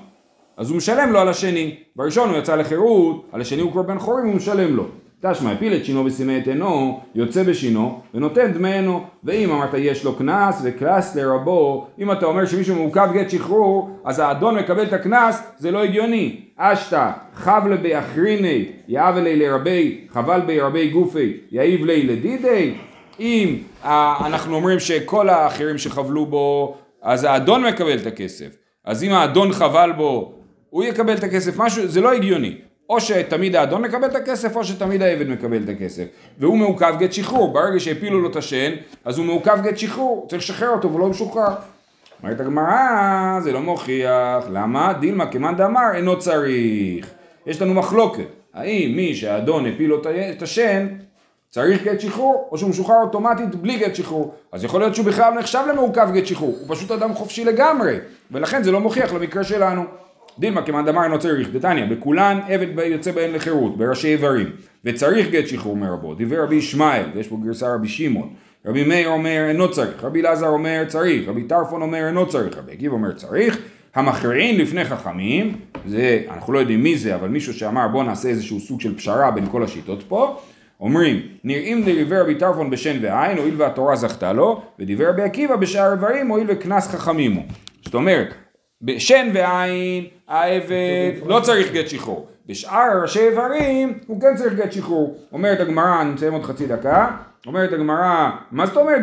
אז 0.57 0.69
הוא 0.69 0.77
משלם 0.77 1.11
לו 1.11 1.19
על 1.19 1.29
השני. 1.29 1.75
בראשון 1.95 2.29
הוא 2.29 2.37
יצא 2.37 2.55
לחירות, 2.55 3.29
על 3.31 3.41
השני 3.41 3.61
הוא 3.61 3.71
כבר 3.71 3.81
בן 3.81 3.99
חורים, 3.99 4.25
הוא 4.25 4.35
משלם 4.35 4.75
לו. 4.75 4.87
תשמע, 5.31 5.51
הפיל 5.51 5.73
את 5.73 5.85
שינו 5.85 6.05
וסימא 6.05 6.37
את 6.41 6.47
עינו, 6.47 6.99
יוצא 7.15 7.43
בשינו, 7.43 8.01
ונותן 8.13 8.53
דמי 8.53 8.73
עינו. 8.73 9.03
ואם 9.23 9.51
אמרת 9.51 9.73
יש 9.77 10.03
לו 10.03 10.15
קנס, 10.15 10.61
וקנס 10.63 11.15
לרבו, 11.15 11.87
אם 11.99 12.11
אתה 12.11 12.25
אומר 12.25 12.45
שמישהו 12.45 12.75
מעוכב 12.75 13.09
גט 13.13 13.29
שחרור, 13.29 13.99
אז 14.05 14.19
האדון 14.19 14.55
מקבל 14.55 14.83
את 14.83 14.93
הקנס, 14.93 15.43
זה 15.57 15.71
לא 15.71 15.83
הגיוני. 15.83 16.41
אשתא, 16.57 17.11
חבלה 17.33 17.77
באחריני, 17.77 18.65
יאב 18.87 19.17
אלי 19.17 19.35
לרבי, 19.35 20.07
חבל 20.09 20.41
בי 20.41 20.59
רבי 20.59 20.89
גופי, 20.89 21.33
יאיב 21.51 21.85
לי 21.85 22.03
לדידי. 22.03 22.73
אם 23.19 23.55
אה, 23.85 24.15
אנחנו 24.25 24.55
אומרים 24.55 24.79
שכל 24.79 25.29
האחרים 25.29 25.77
שחבלו 25.77 26.25
בו, 26.25 26.77
אז 27.01 27.23
האדון 27.23 27.65
מקבל 27.65 27.97
את 27.97 28.07
הכסף. 28.07 28.55
אז 28.85 29.03
אם 29.03 29.11
האדון 29.11 29.53
חבל 29.53 29.91
בו, 29.97 30.33
הוא 30.69 30.83
יקבל 30.83 31.13
את 31.13 31.23
הכסף, 31.23 31.57
משהו, 31.57 31.87
זה 31.87 32.01
לא 32.01 32.13
הגיוני. 32.13 32.55
או 32.93 33.01
שתמיד 33.01 33.55
האדון 33.55 33.81
מקבל 33.81 34.07
את 34.07 34.15
הכסף, 34.15 34.55
או 34.55 34.63
שתמיד 34.63 35.01
העבד 35.01 35.29
מקבל 35.29 35.63
את 35.63 35.69
הכסף. 35.69 36.03
והוא 36.39 36.57
מעוכב 36.57 36.95
גט 36.99 37.13
שחרור, 37.13 37.53
ברגע 37.53 37.79
שהפילו 37.79 38.21
לו 38.21 38.29
את 38.29 38.35
השן, 38.35 38.71
אז 39.05 39.17
הוא 39.17 39.25
מעוכב 39.25 39.57
גט 39.63 39.77
שחרור, 39.77 40.25
צריך 40.29 40.41
לשחרר 40.43 40.69
אותו 40.69 40.93
ולא 40.93 41.07
משוחרר. 41.07 41.53
אומרת 42.23 42.39
הגמרא, 42.39 43.39
זה 43.39 43.51
לא 43.51 43.61
מוכיח, 43.61 44.43
למה? 44.51 44.93
דילמה 44.93 45.25
כמאן 45.25 45.55
דאמר 45.55 45.91
אינו 45.93 46.19
צריך. 46.19 47.09
יש 47.47 47.61
לנו 47.61 47.73
מחלוקת, 47.73 48.27
האם 48.53 48.93
מי 48.95 49.15
שהאדון 49.15 49.65
הפיל 49.65 49.89
לו 49.89 50.01
את 50.31 50.41
השן, 50.41 50.87
צריך 51.49 51.83
גט 51.83 51.99
שחרור, 51.99 52.47
או 52.51 52.57
שהוא 52.57 52.69
משוחרר 52.69 53.01
אוטומטית 53.01 53.55
בלי 53.55 53.77
גט 53.77 53.95
שחרור. 53.95 54.33
אז 54.51 54.63
יכול 54.63 54.81
להיות 54.81 54.95
שהוא 54.95 55.05
בכלל 55.05 55.33
נחשב 55.33 55.63
למעוכב 55.69 56.07
גט 56.13 56.25
שחרור, 56.25 56.55
הוא 56.59 56.75
פשוט 56.75 56.91
אדם 56.91 57.13
חופשי 57.13 57.45
לגמרי, 57.45 57.97
ולכן 58.31 58.63
זה 58.63 58.71
לא 58.71 58.79
מוכיח 58.79 59.13
למקרה 59.13 59.43
שלנו. 59.43 59.83
דילמה 60.39 60.61
כמאן 60.61 60.85
דמר 60.85 61.03
אינו 61.03 61.19
צריך, 61.19 61.49
דתניא, 61.49 61.85
בכולן 61.85 62.39
עבד 62.47 62.67
יוצא 62.85 63.11
בהן 63.11 63.33
לחירות, 63.33 63.77
בראשי 63.77 64.07
איברים, 64.07 64.49
וצריך 64.85 65.29
גט 65.29 65.47
שחרור 65.47 65.77
מרבו, 65.77 66.15
דיבר 66.15 66.43
רבי 66.43 66.55
ישמעאל, 66.55 67.05
ויש 67.15 67.27
פה 67.27 67.37
גרסה 67.45 67.73
רבי 67.73 67.87
שמעון, 67.87 68.29
רבי 68.65 68.83
מאיר 68.83 69.09
אומר 69.09 69.45
אינו 69.49 69.71
צריך, 69.71 70.03
רבי 70.03 70.21
אלעזר 70.21 70.47
אומר 70.47 70.83
צריך, 70.87 71.27
רבי 71.27 71.43
טרפון 71.43 71.81
אומר 71.81 72.07
אינו 72.07 72.27
צריך, 72.27 72.57
רבי 72.57 72.71
עקיבא 72.71 72.93
אומר 72.93 73.11
צריך, 73.11 73.57
המכריעין 73.95 74.57
לפני 74.57 74.85
חכמים, 74.85 75.55
זה, 75.87 76.21
אנחנו 76.29 76.53
לא 76.53 76.59
יודעים 76.59 76.83
מי 76.83 76.97
זה, 76.97 77.15
אבל 77.15 77.29
מישהו 77.29 77.53
שאמר 77.53 77.87
בוא 77.87 78.03
נעשה 78.03 78.29
איזשהו 78.29 78.59
סוג 78.59 78.81
של 78.81 78.97
פשרה 78.97 79.31
בין 79.31 79.45
כל 79.51 79.63
השיטות 79.63 80.03
פה, 80.07 80.39
אומרים, 80.79 81.21
נראים 81.43 81.83
דריבר 81.83 82.21
רבי 82.21 82.35
טרפון 82.35 82.69
בשן 82.69 82.97
ועין, 83.01 83.37
הואיל 83.37 83.55
והתורה 83.57 83.95
זכתה 83.95 84.33
לו, 84.33 84.61
ודיבר 84.79 85.09
רבי 85.09 85.21
עקיבא 85.21 85.55
בשאר 85.55 85.91
איברים, 85.91 86.27
הואיל 86.27 86.47
וקנס 86.49 86.87
חכמים 86.87 87.33
הוא. 87.33 87.43
זאת 87.85 87.93
אומרת, 87.93 88.33
בשן 88.83 89.29
ועין, 89.33 90.05
העבד 90.27 91.11
לא 91.25 91.39
צריך 91.39 91.71
גט 91.71 91.87
שחרור. 91.87 92.27
בשאר 92.47 93.01
ראשי 93.01 93.19
איברים, 93.19 93.93
הוא 94.07 94.21
כן 94.21 94.35
צריך 94.35 94.53
גט 94.53 94.71
שחרור. 94.71 95.17
אומרת 95.31 95.59
הגמרא, 95.59 96.01
אני 96.01 96.11
מסיים 96.13 96.33
עוד 96.33 96.43
חצי 96.43 96.67
דקה, 96.67 97.07
אומרת 97.47 97.73
הגמרא, 97.73 98.29
מה 98.51 98.65
זאת 98.65 98.77
אומרת 98.77 99.01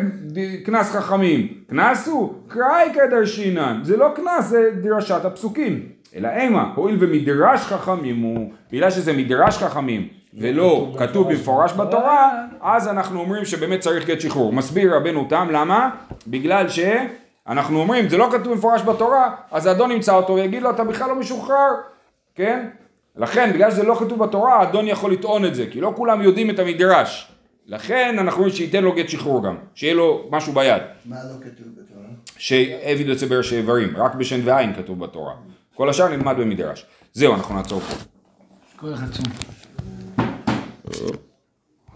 קנס 0.64 0.90
חכמים? 0.90 1.48
קנס 1.70 2.08
הוא 2.08 2.34
קראי 2.48 2.90
כדרשינן, 2.94 3.80
זה 3.82 3.96
לא 3.96 4.08
קנס, 4.16 4.44
זה 4.44 4.70
דרשת 4.82 5.24
הפסוקים. 5.24 5.82
אלא 6.16 6.28
אימה, 6.28 6.72
הואיל 6.74 6.96
ומדרש 7.00 7.60
חכמים 7.60 8.22
הוא, 8.22 8.50
בגלל 8.72 8.90
שזה 8.90 9.12
מדרש 9.12 9.58
חכמים 9.58 10.08
ולא 10.34 10.94
כתוב 10.98 11.32
במפורש 11.32 11.72
בתורה, 11.72 12.30
אז 12.60 12.88
אנחנו 12.88 13.20
אומרים 13.20 13.44
שבאמת 13.44 13.80
צריך 13.80 14.06
גט 14.06 14.20
שחרור. 14.20 14.52
מסביר 14.52 14.96
רבנו 14.96 15.26
תם, 15.28 15.48
למה? 15.50 15.90
בגלל 16.26 16.68
שאנחנו 17.48 17.80
אומרים, 17.80 18.08
זה 18.08 18.16
לא 18.16 18.28
כתוב 18.32 18.52
במפורש 18.52 18.82
בתורה, 18.82 19.34
אז 19.50 19.66
האדון 19.66 19.92
ימצא 19.92 20.14
אותו 20.14 20.34
ויגיד 20.34 20.62
לו, 20.62 20.70
אתה 20.70 20.84
בכלל 20.84 21.08
לא 21.08 21.14
משוחרר, 21.14 21.70
כן? 22.34 22.68
לכן, 23.16 23.52
בגלל 23.52 23.70
שזה 23.70 23.82
לא 23.82 23.94
כתוב 23.94 24.18
בתורה, 24.18 24.54
האדון 24.54 24.88
יכול 24.88 25.12
לטעון 25.12 25.44
את 25.44 25.54
זה, 25.54 25.66
כי 25.70 25.80
לא 25.80 25.92
כולם 25.96 26.22
יודעים 26.22 26.50
את 26.50 26.58
המדרש. 26.58 27.32
לכן 27.66 28.16
אנחנו 28.18 28.38
אומרים 28.38 28.56
שייתן 28.56 28.84
לו 28.84 28.92
גט 28.92 29.08
שחרור 29.08 29.44
גם, 29.44 29.56
שיהיה 29.74 29.94
לו 29.94 30.28
משהו 30.30 30.52
ביד. 30.52 30.82
מה 31.04 31.16
לא 31.24 31.44
כתוב 31.44 31.66
בתורה? 31.76 32.06
שעבד 32.36 33.08
יוצא 33.08 33.26
בראשי 33.26 33.56
איברים, 33.56 33.96
רק 33.96 34.14
בשן 34.14 34.40
ועין 34.44 34.74
כתוב 34.74 34.98
בתורה. 34.98 35.32
כל 35.74 35.90
השאר 35.90 36.08
נלמד 36.08 36.36
במדרש. 36.38 36.86
זהו, 37.12 37.34
אנחנו 37.34 37.54
נעצור 37.54 37.80
פה. 37.80 37.94
כל 38.76 38.94
אחד 38.94 39.14
שם. 39.14 39.22